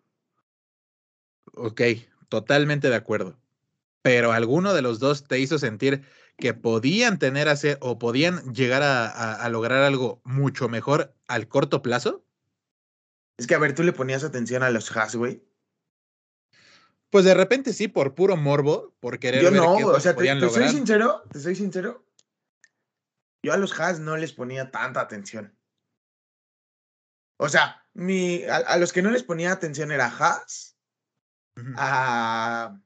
Ok, 1.53 1.81
totalmente 2.27 2.89
de 2.89 2.95
acuerdo. 2.95 3.39
Pero 4.01 4.33
alguno 4.33 4.73
de 4.73 4.81
los 4.81 4.99
dos 4.99 5.23
te 5.25 5.39
hizo 5.39 5.57
sentir 5.57 6.03
que 6.39 6.53
podían 6.53 7.19
tener 7.19 7.49
hacer 7.49 7.77
o 7.81 7.99
podían 7.99 8.53
llegar 8.53 8.81
a, 8.83 9.47
lograr 9.49 9.83
algo 9.83 10.21
mucho 10.23 10.69
mejor 10.69 11.13
al 11.27 11.47
corto 11.47 11.81
plazo? 11.81 12.25
Es 13.37 13.47
que, 13.47 13.55
a 13.55 13.59
ver, 13.59 13.75
tú 13.75 13.83
le 13.83 13.93
ponías 13.93 14.23
atención 14.23 14.63
a 14.63 14.69
los 14.69 14.95
Haas, 14.95 15.15
güey. 15.15 15.43
Pues 17.09 17.25
de 17.25 17.33
repente 17.33 17.73
sí, 17.73 17.87
por 17.87 18.13
puro 18.13 18.37
morbo, 18.37 18.95
por 18.99 19.19
querer 19.19 19.41
Yo 19.41 19.51
no, 19.51 19.75
o 19.75 19.99
sea, 19.99 20.15
te, 20.15 20.23
te 20.23 20.49
soy 20.49 20.69
sincero, 20.69 21.23
te 21.31 21.39
soy 21.39 21.55
sincero. 21.55 22.05
Yo 23.41 23.53
a 23.53 23.57
los 23.57 23.79
Haas 23.79 23.99
no 23.99 24.17
les 24.17 24.33
ponía 24.33 24.69
tanta 24.69 25.01
atención. 25.01 25.57
O 27.37 27.47
sea, 27.49 27.85
mi, 27.93 28.43
a, 28.43 28.77
los 28.77 28.93
que 28.93 29.01
no 29.01 29.11
les 29.11 29.23
ponía 29.23 29.51
atención 29.51 29.91
era 29.91 30.07
Haas, 30.07 30.77
a, 31.77 32.77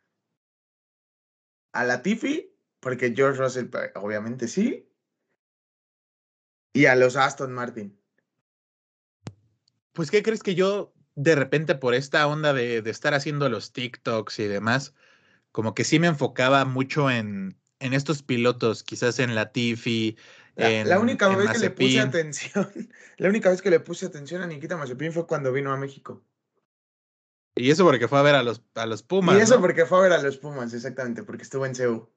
a 1.73 1.83
Latifi 1.83 2.52
porque 2.83 3.13
George 3.15 3.39
Russell, 3.41 3.67
pues, 3.67 3.91
obviamente 3.95 4.47
sí. 4.47 4.89
Y 6.73 6.85
a 6.85 6.95
los 6.95 7.15
Aston 7.15 7.53
Martin. 7.53 7.97
Pues, 9.93 10.11
¿qué 10.11 10.21
crees 10.21 10.43
que 10.43 10.55
yo, 10.55 10.93
de 11.15 11.35
repente, 11.35 11.75
por 11.75 11.93
esta 11.93 12.27
onda 12.27 12.53
de, 12.53 12.77
estar 12.85 13.13
haciendo 13.13 13.47
los 13.47 13.71
TikToks 13.71 14.39
y 14.39 14.47
demás, 14.47 14.93
como 15.51 15.73
que 15.73 15.83
sí 15.83 15.99
me 15.99 16.07
enfocaba 16.07 16.65
mucho 16.65 17.09
en, 17.09 17.57
en 17.79 17.93
estos 17.93 18.21
pilotos, 18.21 18.83
quizás 18.83 19.19
en. 19.19 19.33
La, 19.35 19.51
la 20.55 20.99
única 20.99 21.29
vez 21.29 21.49
que 21.51 21.59
le 21.59 21.69
puse 21.69 21.99
atención, 21.99 22.69
la 23.17 23.29
única 23.29 23.49
vez 23.49 23.61
que 23.61 23.69
le 23.69 23.79
puse 23.79 24.05
atención 24.05 24.41
a 24.41 24.47
Nikita 24.47 24.77
Mazepin 24.77 25.13
fue 25.13 25.25
cuando 25.25 25.51
vino 25.51 25.71
a 25.71 25.77
México. 25.77 26.23
Y 27.55 27.69
eso 27.69 27.85
porque 27.85 28.07
fue 28.07 28.19
a 28.19 28.23
ver 28.23 28.35
a 28.35 28.43
los, 28.43 28.63
a 28.73 28.85
los 28.87 29.03
Pumas. 29.03 29.37
Y 29.37 29.41
eso 29.41 29.61
porque 29.61 29.85
fue 29.85 29.99
a 29.99 30.01
ver 30.01 30.13
a 30.13 30.21
los 30.21 30.37
Pumas, 30.37 30.73
exactamente, 30.73 31.23
porque 31.23 31.43
estuvo 31.43 31.65
en 31.65 31.75
CEU. 31.75 32.09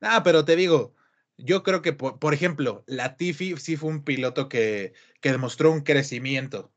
Ah, 0.00 0.22
pero 0.22 0.44
te 0.44 0.56
digo, 0.56 0.94
yo 1.38 1.62
creo 1.62 1.82
que, 1.82 1.92
por, 1.92 2.18
por, 2.18 2.34
ejemplo, 2.34 2.84
Latifi 2.86 3.56
sí 3.56 3.76
fue 3.76 3.90
un 3.90 4.04
piloto 4.04 4.48
que, 4.48 4.92
que 5.20 5.32
demostró 5.32 5.70
un 5.70 5.80
crecimiento, 5.80 6.72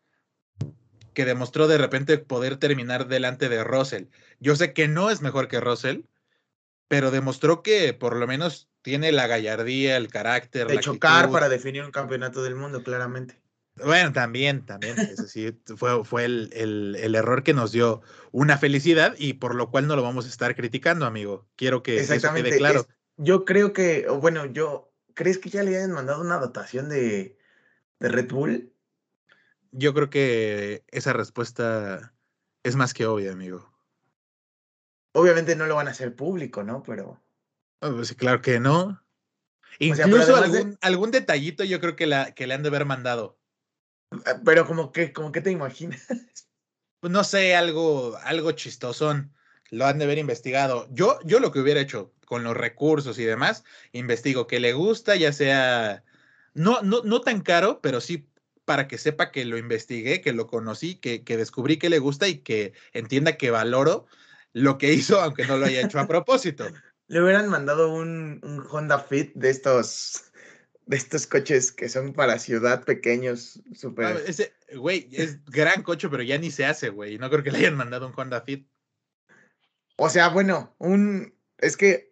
que 1.13 1.25
demostró 1.25 1.67
de 1.67 1.77
repente 1.77 2.17
poder 2.19 2.57
terminar 2.57 3.07
delante 3.07 3.49
de 3.49 3.63
Russell. 3.63 4.05
Yo 4.39 4.55
sé 4.55 4.73
que 4.73 4.87
no 4.87 5.09
es 5.09 5.21
mejor 5.21 5.47
que 5.47 5.59
Russell, 5.59 6.01
pero 6.87 7.11
demostró 7.11 7.63
que 7.63 7.93
por 7.93 8.15
lo 8.15 8.27
menos 8.27 8.69
tiene 8.81 9.11
la 9.11 9.27
gallardía, 9.27 9.97
el 9.97 10.07
carácter. 10.07 10.67
De 10.67 10.79
chocar 10.79 11.31
para 11.31 11.49
definir 11.49 11.83
un 11.83 11.91
campeonato 11.91 12.43
del 12.43 12.55
mundo, 12.55 12.83
claramente. 12.83 13.39
Bueno, 13.75 14.11
también, 14.11 14.65
también, 14.65 14.99
eso 14.99 15.27
sí, 15.27 15.57
fue, 15.77 16.03
fue 16.03 16.25
el, 16.25 16.49
el, 16.53 16.97
el, 16.99 17.15
error 17.15 17.41
que 17.41 17.53
nos 17.53 17.71
dio 17.71 18.01
una 18.31 18.57
felicidad 18.57 19.15
y 19.17 19.33
por 19.33 19.55
lo 19.55 19.71
cual 19.71 19.87
no 19.87 19.95
lo 19.95 20.03
vamos 20.03 20.25
a 20.25 20.27
estar 20.27 20.55
criticando, 20.55 21.05
amigo. 21.05 21.47
Quiero 21.55 21.81
que 21.81 21.97
eso 21.97 22.33
quede 22.33 22.57
claro 22.57 22.85
yo 23.21 23.45
creo 23.45 23.71
que, 23.71 24.07
bueno, 24.07 24.45
yo, 24.47 24.91
¿crees 25.13 25.37
que 25.37 25.49
ya 25.49 25.61
le 25.61 25.77
hayan 25.77 25.91
mandado 25.91 26.21
una 26.21 26.37
dotación 26.37 26.89
de, 26.89 27.37
de 27.99 28.09
Red 28.09 28.31
Bull? 28.31 28.73
Yo 29.71 29.93
creo 29.93 30.09
que 30.09 30.83
esa 30.87 31.13
respuesta 31.13 32.13
es 32.63 32.75
más 32.75 32.93
que 32.95 33.05
obvia, 33.05 33.31
amigo. 33.31 33.71
Obviamente 35.13 35.55
no 35.55 35.67
lo 35.67 35.75
van 35.75 35.87
a 35.87 35.91
hacer 35.91 36.15
público, 36.15 36.63
¿no? 36.63 36.81
Pero. 36.83 37.21
Oh, 37.81 37.91
pues, 37.95 38.13
claro 38.13 38.41
que 38.41 38.59
no. 38.59 39.03
Incluso 39.77 40.35
algún, 40.35 40.77
algún, 40.81 41.11
detallito 41.11 41.63
yo 41.63 41.79
creo 41.79 41.95
que, 41.95 42.07
la, 42.07 42.33
que 42.33 42.47
le 42.47 42.55
han 42.55 42.63
de 42.63 42.69
haber 42.69 42.85
mandado. 42.85 43.39
Ah, 44.25 44.41
pero 44.43 44.65
como 44.65 44.91
que, 44.91 45.13
como 45.13 45.31
que 45.31 45.41
te 45.41 45.51
imaginas. 45.51 46.05
Pues 46.99 47.11
no 47.11 47.23
sé, 47.23 47.55
algo, 47.55 48.15
algo 48.23 48.51
chistosón. 48.51 49.33
Lo 49.69 49.85
han 49.85 49.97
de 49.97 50.05
haber 50.05 50.17
investigado. 50.17 50.87
Yo, 50.91 51.19
yo 51.23 51.39
lo 51.39 51.51
que 51.51 51.59
hubiera 51.59 51.79
hecho, 51.79 52.13
con 52.31 52.45
los 52.45 52.55
recursos 52.55 53.19
y 53.19 53.25
demás, 53.25 53.65
investigo 53.91 54.47
que 54.47 54.61
le 54.61 54.71
gusta, 54.71 55.17
ya 55.17 55.33
sea, 55.33 56.01
no, 56.53 56.81
no, 56.81 57.01
no 57.03 57.19
tan 57.19 57.41
caro, 57.41 57.81
pero 57.81 57.99
sí 57.99 58.29
para 58.63 58.87
que 58.87 58.97
sepa 58.97 59.33
que 59.33 59.43
lo 59.43 59.57
investigué, 59.57 60.21
que 60.21 60.31
lo 60.31 60.47
conocí, 60.47 60.95
que, 60.95 61.25
que 61.25 61.35
descubrí 61.35 61.75
que 61.75 61.89
le 61.89 61.99
gusta 61.99 62.29
y 62.29 62.37
que 62.37 62.71
entienda 62.93 63.35
que 63.35 63.51
valoro 63.51 64.07
lo 64.53 64.77
que 64.77 64.93
hizo, 64.93 65.19
aunque 65.19 65.45
no 65.45 65.57
lo 65.57 65.65
haya 65.65 65.81
hecho 65.81 65.99
a 65.99 66.07
propósito. 66.07 66.65
Le 67.09 67.21
hubieran 67.21 67.49
mandado 67.49 67.93
un, 67.93 68.39
un 68.41 68.65
Honda 68.71 68.99
Fit 68.99 69.33
de 69.33 69.49
estos, 69.49 70.31
de 70.85 70.95
estos 70.95 71.27
coches 71.27 71.73
que 71.73 71.89
son 71.89 72.13
para 72.13 72.39
ciudad 72.39 72.85
pequeños, 72.85 73.61
súper. 73.75 74.23
ese, 74.25 74.53
güey, 74.77 75.09
es 75.11 75.43
gran 75.43 75.83
coche, 75.83 76.07
pero 76.07 76.23
ya 76.23 76.37
ni 76.37 76.49
se 76.49 76.63
hace, 76.63 76.87
güey. 76.87 77.17
No 77.17 77.29
creo 77.29 77.43
que 77.43 77.51
le 77.51 77.57
hayan 77.57 77.75
mandado 77.75 78.07
un 78.07 78.13
Honda 78.15 78.39
Fit. 78.39 78.65
O 79.97 80.09
sea, 80.09 80.29
bueno, 80.29 80.73
un. 80.79 81.35
Es 81.57 81.75
que 81.75 82.10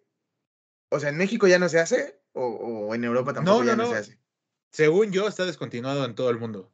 o 0.90 1.00
sea, 1.00 1.10
¿en 1.10 1.18
México 1.18 1.48
ya 1.48 1.60
no 1.60 1.70
se 1.70 1.80
hace? 1.80 2.20
¿O, 2.34 2.94
en 2.94 3.04
Europa 3.04 3.34
tampoco 3.34 3.64
ya 3.64 3.76
no, 3.76 3.90
se 3.90 3.98
hace? 3.98 4.20
Según 4.72 5.12
yo, 5.12 5.28
está 5.28 5.46
descontinuado 5.46 6.06
en 6.06 6.16
todo 6.16 6.30
el 6.30 6.38
mundo. 6.38 6.72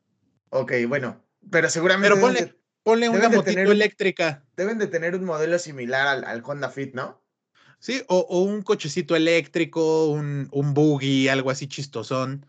Ok, 0.49 0.73
bueno. 0.87 1.21
Pero 1.49 1.69
seguramente. 1.69 2.15
Pero 2.15 2.55
ponle, 2.83 3.09
una 3.09 3.29
motito 3.29 3.59
eléctrica. 3.59 4.43
Deben 4.55 4.77
de 4.77 4.87
tener 4.87 5.15
un 5.15 5.25
modelo 5.25 5.57
similar 5.59 6.23
al, 6.25 6.43
Honda 6.45 6.69
Fit, 6.69 6.93
¿no? 6.93 7.21
Sí, 7.79 8.03
o, 8.07 8.43
un 8.43 8.61
cochecito 8.61 9.15
eléctrico, 9.15 10.07
un, 10.07 10.47
un 10.51 10.73
buggy, 10.73 11.27
algo 11.27 11.51
así 11.51 11.67
chistosón, 11.67 12.45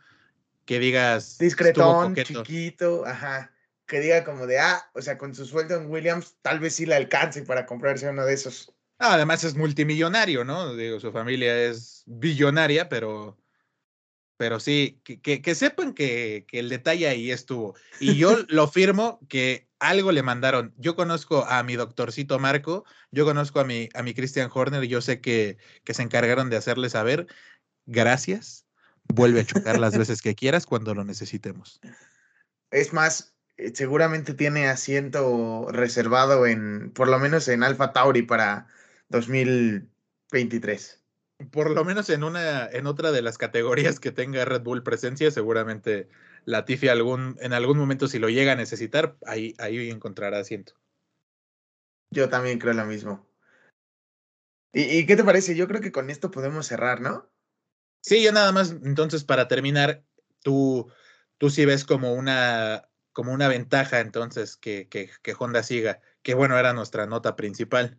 que 0.65 0.79
digas. 0.79 1.39
Discretón, 1.39 2.15
chiquito, 2.15 3.05
ajá. 3.07 3.53
Que 3.87 4.01
diga 4.01 4.25
como 4.25 4.47
de, 4.47 4.59
ah, 4.59 4.91
o 4.95 5.03
sea, 5.03 5.17
con 5.17 5.35
su 5.35 5.47
sueldo 5.47 5.77
en 5.77 5.91
Williams, 5.91 6.37
tal 6.43 6.59
vez 6.59 6.75
sí 6.75 6.87
le 6.87 6.97
alcance 6.97 7.43
para 7.43 7.67
comprarse 7.67 8.09
uno 8.09 8.25
de 8.25 8.35
esos. 8.35 8.76
Ah, 8.99 9.15
además 9.15 9.45
es 9.45 9.57
multimillonario, 9.57 10.45
¿no? 10.45 10.75
Digo, 10.75 11.01
su 11.01 11.13
familia 11.13 11.65
es 11.65 12.03
billonaria, 12.07 12.89
pero, 12.89 13.39
pero 14.39 14.59
sí, 14.59 15.01
que, 15.05 15.21
que, 15.21 15.55
sepan 15.55 15.93
que, 15.93 16.47
que, 16.49 16.59
el 16.59 16.69
detalle 16.71 17.07
ahí 17.07 17.31
estuvo. 17.31 17.75
Y 18.01 18.17
yo 18.17 18.37
lo 18.49 18.69
firmo 18.69 19.21
que 19.29 19.69
algo 19.79 20.13
le 20.13 20.23
mandaron. 20.23 20.75
Yo 20.79 20.97
conozco 20.97 21.45
a 21.45 21.63
mi 21.63 21.77
doctorcito 21.77 22.39
Marco, 22.39 22.85
yo 23.11 23.25
conozco 23.25 23.61
a 23.61 23.65
mi, 23.65 23.89
a 23.95 24.03
mi 24.03 24.15
Christian 24.15 24.51
Horner, 24.53 24.85
yo 24.85 25.01
sé 25.01 25.21
que, 25.21 25.59
que 25.85 25.95
se 25.95 26.03
encargaron 26.03 26.49
de 26.49 26.57
hacerle 26.57 26.89
saber, 26.89 27.27
gracias, 27.85 28.67
vuelve 29.05 29.41
a 29.41 29.47
chocar 29.47 29.79
las 29.79 29.97
veces 29.97 30.23
que 30.23 30.35
quieras 30.35 30.67
cuando 30.67 30.95
lo 30.95 31.05
necesitemos. 31.05 31.81
Es 32.71 32.93
más, 32.93 33.35
eh, 33.57 33.73
seguramente 33.75 34.35
tiene 34.35 34.69
asiento 34.69 35.69
reservado 35.71 36.47
en, 36.47 36.91
por 36.93 37.09
lo 37.09 37.19
menos 37.19 37.49
en 37.49 37.63
Alfa 37.63 37.93
Tauri 37.93 38.23
para 38.23 38.69
2023. 39.09 41.03
Por 41.51 41.71
lo 41.71 41.85
menos 41.85 42.09
en 42.09 42.25
una, 42.25 42.67
en 42.67 42.87
otra 42.87 43.13
de 43.13 43.23
las 43.23 43.37
categorías 43.37 44.01
que 44.01 44.11
tenga 44.11 44.45
Red 44.45 44.63
Bull 44.63 44.83
presencia, 44.83 45.31
seguramente 45.31 46.09
Latifi 46.47 46.89
algún, 46.89 47.37
en 47.41 47.53
algún 47.53 47.77
momento, 47.77 48.09
si 48.09 48.19
lo 48.19 48.31
llega 48.31 48.53
a 48.53 48.57
necesitar, 48.57 49.19
ahí, 49.27 49.55
ahí 49.59 49.91
encontrará 49.91 50.39
asiento. 50.39 50.75
Yo 52.11 52.29
también 52.29 52.59
creo 52.59 52.73
lo 52.73 52.87
mismo. 52.87 53.29
¿Y, 54.73 55.07
qué 55.07 55.17
te 55.17 55.25
parece? 55.25 55.57
Yo 55.57 55.69
creo 55.69 55.81
que 55.81 55.93
con 55.93 56.11
esto 56.11 56.31
podemos 56.31 56.67
cerrar, 56.67 57.01
¿no? 57.01 57.31
Sí, 58.03 58.23
yo 58.23 58.31
nada 58.33 58.53
más, 58.53 58.71
entonces, 58.71 59.25
para 59.25 59.49
terminar, 59.49 60.05
tú, 60.43 60.91
tú 61.39 61.51
sí 61.51 61.65
ves 61.65 61.85
como 61.85 62.15
una, 62.15 62.89
como 63.13 63.33
una 63.33 63.49
ventaja, 63.49 64.01
entonces, 64.01 64.57
que, 64.57 64.89
que, 64.89 65.11
que 65.23 65.35
Honda 65.39 65.63
siga, 65.63 66.01
que 66.23 66.35
bueno, 66.35 66.59
era 66.59 66.73
nuestra 66.73 67.07
nota 67.07 67.37
principal. 67.37 67.99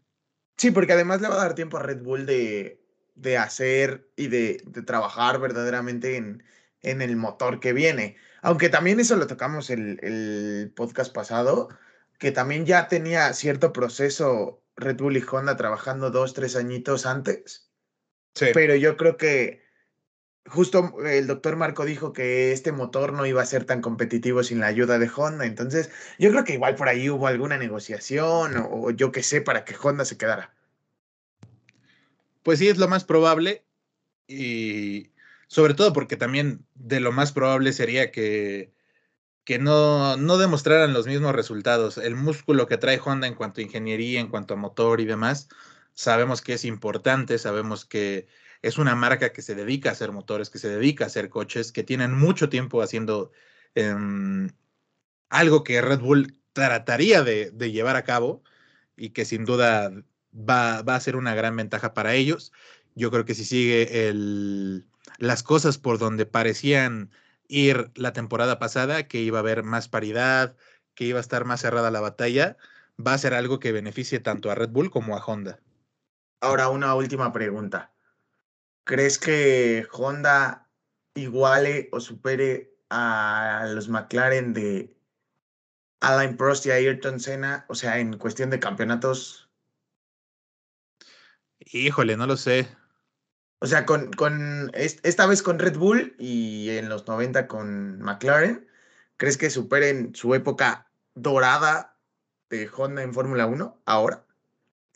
Sí, 0.58 0.72
porque 0.72 0.94
además 0.94 1.22
le 1.22 1.28
va 1.28 1.36
a 1.36 1.46
dar 1.46 1.56
tiempo 1.56 1.78
a 1.78 1.84
Red 1.84 2.02
Bull 2.02 2.26
de, 2.26 2.82
de 3.16 3.38
hacer 3.38 4.10
y 4.16 4.28
de, 4.28 4.62
de 4.66 4.82
trabajar 4.82 5.40
verdaderamente 5.40 6.18
en, 6.18 6.44
en, 6.82 7.02
el 7.02 7.16
motor 7.16 7.60
que 7.60 7.74
viene. 7.74 8.18
Aunque 8.42 8.70
también 8.70 9.00
eso 9.00 9.16
lo 9.16 9.28
tocamos 9.28 9.70
el, 9.70 10.00
el 10.02 10.72
podcast 10.76 11.14
pasado, 11.14 11.70
que 12.18 12.32
también 12.32 12.66
ya 12.66 12.88
tenía 12.88 13.34
cierto 13.34 13.72
proceso 13.72 14.64
Red 14.76 14.98
Bull 14.98 15.18
y 15.18 15.24
Honda 15.30 15.58
trabajando 15.58 16.10
dos, 16.10 16.34
tres 16.34 16.56
añitos 16.56 17.06
antes. 17.06 17.70
Sí. 18.34 18.48
Pero 18.54 18.76
yo 18.76 18.98
creo 18.98 19.18
que 19.18 19.67
justo 20.48 20.94
el 21.06 21.28
doctor 21.28 21.56
Marco 21.56 21.86
dijo 21.86 22.14
que 22.14 22.52
este 22.52 22.72
motor 22.72 23.14
no 23.14 23.26
iba 23.26 23.42
a 23.42 23.46
ser 23.46 23.66
tan 23.66 23.82
competitivo 23.82 24.44
sin 24.44 24.60
la 24.60 24.68
ayuda 24.68 25.00
de 25.00 25.10
Honda. 25.16 25.46
Entonces, 25.46 25.90
yo 26.20 26.32
creo 26.32 26.44
que 26.44 26.54
igual 26.54 26.76
por 26.76 26.90
ahí 26.90 27.10
hubo 27.10 27.28
alguna 27.28 27.58
negociación 27.58 28.56
o, 28.58 28.92
yo 28.92 29.12
qué 29.12 29.24
sé 29.24 29.42
para 29.42 29.66
que 29.66 29.76
Honda 29.82 30.06
se 30.06 30.18
quedara. 30.18 30.54
pues 32.44 32.60
sí 32.60 32.70
es 32.70 32.78
lo 32.78 32.88
más 32.88 33.04
probable 33.04 33.66
y 34.28 35.12
sobre 35.48 35.74
todo 35.74 35.94
porque 35.94 36.18
también 36.18 36.66
de 36.76 37.00
lo 37.00 37.12
más 37.12 37.32
probable 37.32 37.74
sería 37.74 38.12
que, 38.12 38.74
que 39.44 39.60
no, 39.60 40.18
no 40.18 40.38
demostraran 40.38 40.94
los 40.94 41.08
mismos 41.08 41.34
resultados. 41.36 41.98
El 41.98 42.16
músculo 42.16 42.68
que 42.68 42.78
trae 42.78 43.02
Honda 43.04 43.28
en 43.28 43.36
cuanto 43.36 43.62
a 43.62 43.64
ingeniería, 43.64 44.20
en 44.20 44.28
cuanto 44.28 44.54
a 44.54 44.58
motor 44.58 45.02
y 45.02 45.06
demás, 45.06 45.50
sabemos 45.94 46.42
que 46.42 46.54
es 46.54 46.66
importante, 46.66 47.38
sabemos 47.38 47.86
que 47.86 48.28
es 48.68 48.78
una 48.78 48.96
marca 48.96 49.32
que 49.32 49.42
se 49.42 49.56
dedica 49.56 49.90
a 49.90 49.92
hacer 49.94 50.12
motores, 50.12 50.50
que 50.50 50.60
se 50.60 50.70
dedica 50.70 51.06
a 51.06 51.08
hacer 51.08 51.30
coches, 51.30 51.72
que 51.72 51.84
tienen 51.84 52.14
mucho 52.14 52.50
tiempo 52.50 52.82
haciendo 52.82 53.32
em, 53.76 54.50
algo 55.30 55.64
que 55.64 55.82
Red 55.82 56.00
Bull 56.00 56.40
trataría 56.54 57.24
de, 57.24 57.52
llevar 57.72 57.96
a 57.96 58.04
cabo 58.04 58.44
y 58.96 59.12
que 59.12 59.26
sin 59.26 59.46
duda 59.46 59.92
va, 60.34 60.80
a 60.80 61.00
ser 61.00 61.16
una 61.16 61.36
gran 61.36 61.56
ventaja 61.56 61.94
para 61.94 62.14
ellos. 62.14 62.52
Yo 62.96 63.12
creo 63.12 63.26
que 63.26 63.36
si 63.36 63.46
sigue 63.46 64.14
las 65.20 65.44
cosas 65.44 65.78
por 65.78 66.00
donde 66.00 66.26
parecían 66.26 67.12
ir 67.48 67.92
la 67.96 68.14
temporada 68.14 68.60
pasada, 68.60 69.08
que 69.08 69.22
iba 69.22 69.40
a 69.40 69.42
haber 69.42 69.64
más 69.64 69.88
paridad, 69.88 70.56
que 70.96 71.06
iba 71.06 71.20
a 71.20 71.22
estar 71.22 71.46
más 71.46 71.62
cerrada 71.62 71.92
la 71.92 72.02
batalla, 72.02 72.58
va 73.00 73.14
a 73.14 73.18
ser 73.18 73.34
algo 73.34 73.60
que 73.60 73.72
beneficie 73.72 74.20
tanto 74.20 74.52
a 74.52 74.56
Red 74.56 74.70
Bull 74.70 74.90
como 74.90 75.16
a 75.16 75.24
Honda. 75.24 75.60
Ahora 76.42 76.70
una 76.70 76.94
última 76.96 77.32
pregunta. 77.32 77.92
¿Crees 78.88 79.20
que 79.20 79.86
Honda 79.92 80.66
iguale 81.14 81.90
o 81.92 82.00
supere 82.00 82.74
a 82.90 83.66
los 83.74 83.90
McLaren 83.90 84.54
de 84.54 84.96
Alain 86.00 86.38
Prost 86.38 86.66
y 86.66 86.72
Ayrton 86.72 87.20
Senna? 87.20 87.66
O 87.68 87.76
sea, 87.76 88.00
en 88.00 88.18
cuestión 88.18 88.50
de 88.50 88.62
campeonatos. 88.62 89.50
Híjole, 91.60 92.16
no 92.16 92.28
lo 92.28 92.38
sé. 92.38 92.70
O 93.60 93.68
sea, 93.68 93.86
con, 93.86 94.14
con 94.14 94.72
esta 94.74 95.26
vez 95.26 95.44
con 95.44 95.60
Red 95.60 95.76
Bull 95.76 96.16
y 96.18 96.70
en 96.70 96.88
los 96.88 97.06
90 97.06 97.46
con 97.48 98.00
McLaren, 98.00 98.70
¿crees 99.18 99.38
que 99.38 99.50
superen 99.50 100.16
su 100.16 100.34
época 100.34 100.90
dorada 101.14 101.98
de 102.50 102.70
Honda 102.74 103.04
en 103.04 103.14
Fórmula 103.14 103.48
1 103.48 103.82
ahora? 103.86 104.26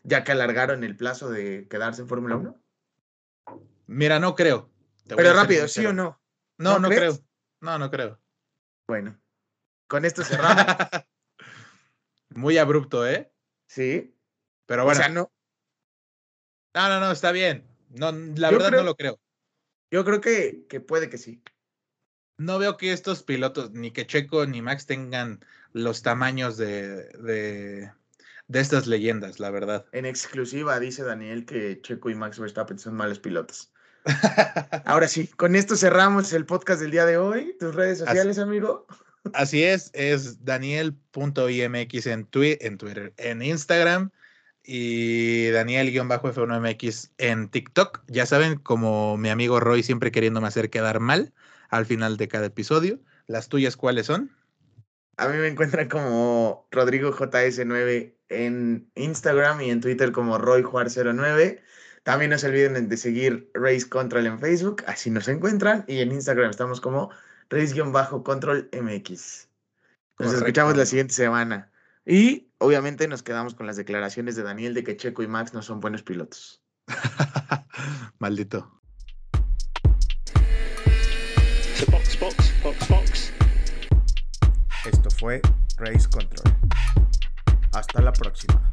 Ya 0.03 0.23
que 0.23 0.31
alargaron 0.31 0.85
el 0.85 0.95
plazo 0.95 1.29
de 1.29 1.67
quedarse 1.67 2.03
en 2.03 2.07
Fórmula 2.07 2.37
1. 2.37 2.61
Mira, 3.87 4.19
no 4.19 4.35
creo. 4.35 4.69
Pero 5.07 5.33
rápido, 5.33 5.67
¿sí 5.67 5.85
o 5.85 5.93
no? 5.93 6.21
No, 6.57 6.79
no, 6.79 6.89
creo. 6.89 7.17
No, 7.59 7.77
no 7.77 7.89
creo. 7.89 8.19
Bueno, 8.87 9.19
con 9.87 10.05
esto 10.05 10.23
cerramos. 10.23 10.65
Muy 12.29 12.57
abrupto, 12.57 13.07
¿eh? 13.07 13.31
Sí. 13.67 14.15
Pero 14.65 14.85
bueno. 14.85 14.99
O 14.99 15.03
sea, 15.03 15.09
no. 15.09 15.31
No, 16.73 16.87
no, 16.87 16.99
no, 16.99 17.11
está 17.11 17.31
bien. 17.31 17.67
No, 17.89 18.11
la 18.11 18.51
verdad 18.51 18.71
no 18.71 18.83
lo 18.83 18.95
creo. 18.95 19.19
Yo 19.91 20.05
creo 20.05 20.21
que, 20.21 20.65
que 20.69 20.79
puede 20.79 21.09
que 21.09 21.17
sí. 21.17 21.43
No 22.37 22.57
veo 22.57 22.77
que 22.77 22.93
estos 22.93 23.23
pilotos, 23.23 23.71
ni 23.71 23.91
que 23.91 24.07
Checo 24.07 24.45
ni 24.45 24.61
Max 24.61 24.85
tengan 24.85 25.45
los 25.73 26.01
tamaños 26.01 26.57
de, 26.57 27.03
de, 27.19 27.91
de 28.51 28.59
estas 28.59 28.85
leyendas, 28.85 29.39
la 29.39 29.49
verdad. 29.49 29.85
En 29.93 30.05
exclusiva 30.05 30.77
dice 30.79 31.03
Daniel 31.03 31.45
que 31.45 31.79
Checo 31.81 32.09
y 32.09 32.15
Max 32.15 32.37
Verstappen 32.37 32.77
son 32.77 32.95
malos 32.95 33.19
pilotos. 33.19 33.71
Ahora 34.85 35.07
sí, 35.07 35.27
con 35.27 35.55
esto 35.55 35.77
cerramos 35.77 36.33
el 36.33 36.45
podcast 36.45 36.81
del 36.81 36.91
día 36.91 37.05
de 37.05 37.17
hoy. 37.17 37.55
¿Tus 37.59 37.73
redes 37.73 37.99
sociales, 37.99 38.39
amigo? 38.39 38.87
Así 39.33 39.63
es, 39.63 39.89
es 39.93 40.43
daniel.imx 40.43 42.07
en, 42.07 42.27
en 42.33 42.77
Twitter, 42.77 43.13
en 43.17 43.41
Instagram 43.41 44.11
y 44.63 45.47
Daniel-F1MX 45.51 47.11
en 47.19 47.47
TikTok. 47.47 48.03
Ya 48.07 48.25
saben, 48.25 48.57
como 48.57 49.15
mi 49.17 49.29
amigo 49.29 49.61
Roy 49.61 49.81
siempre 49.81 50.11
queriéndome 50.11 50.47
hacer 50.47 50.69
quedar 50.69 50.99
mal 50.99 51.31
al 51.69 51.85
final 51.85 52.17
de 52.17 52.27
cada 52.27 52.47
episodio. 52.47 52.99
¿Las 53.27 53.47
tuyas 53.47 53.77
cuáles 53.77 54.07
son? 54.07 54.29
A 55.15 55.29
mí 55.29 55.37
me 55.37 55.47
encuentran 55.47 55.87
como 55.87 56.67
Rodrigo 56.71 57.15
JS9 57.15 58.15
en 58.31 58.89
Instagram 58.95 59.61
y 59.61 59.69
en 59.69 59.81
Twitter 59.81 60.11
como 60.11 60.37
Roy 60.37 60.63
09 60.63 61.61
También 62.03 62.31
no 62.31 62.37
se 62.37 62.47
olviden 62.47 62.89
de 62.89 62.97
seguir 62.97 63.51
Race 63.53 63.87
Control 63.87 64.25
en 64.25 64.39
Facebook, 64.39 64.83
así 64.87 65.09
nos 65.09 65.27
encuentran. 65.27 65.85
Y 65.87 65.99
en 65.99 66.11
Instagram 66.11 66.49
estamos 66.49 66.81
como 66.81 67.11
Race-Control 67.51 68.69
MX. 68.71 69.49
Nos 70.19 70.33
escuchamos 70.33 70.77
la 70.77 70.85
siguiente 70.85 71.13
semana. 71.13 71.69
Y 72.05 72.49
obviamente 72.59 73.07
nos 73.07 73.23
quedamos 73.23 73.55
con 73.55 73.67
las 73.67 73.75
declaraciones 73.75 74.35
de 74.35 74.43
Daniel 74.43 74.73
de 74.73 74.83
que 74.83 74.95
Checo 74.95 75.21
y 75.21 75.27
Max 75.27 75.53
no 75.53 75.61
son 75.61 75.79
buenos 75.79 76.01
pilotos. 76.01 76.63
Maldito. 78.19 78.81
Esto 84.85 85.09
fue 85.11 85.41
Race 85.77 86.07
Control. 86.09 86.55
Hasta 87.71 88.01
la 88.01 88.11
próxima. 88.11 88.70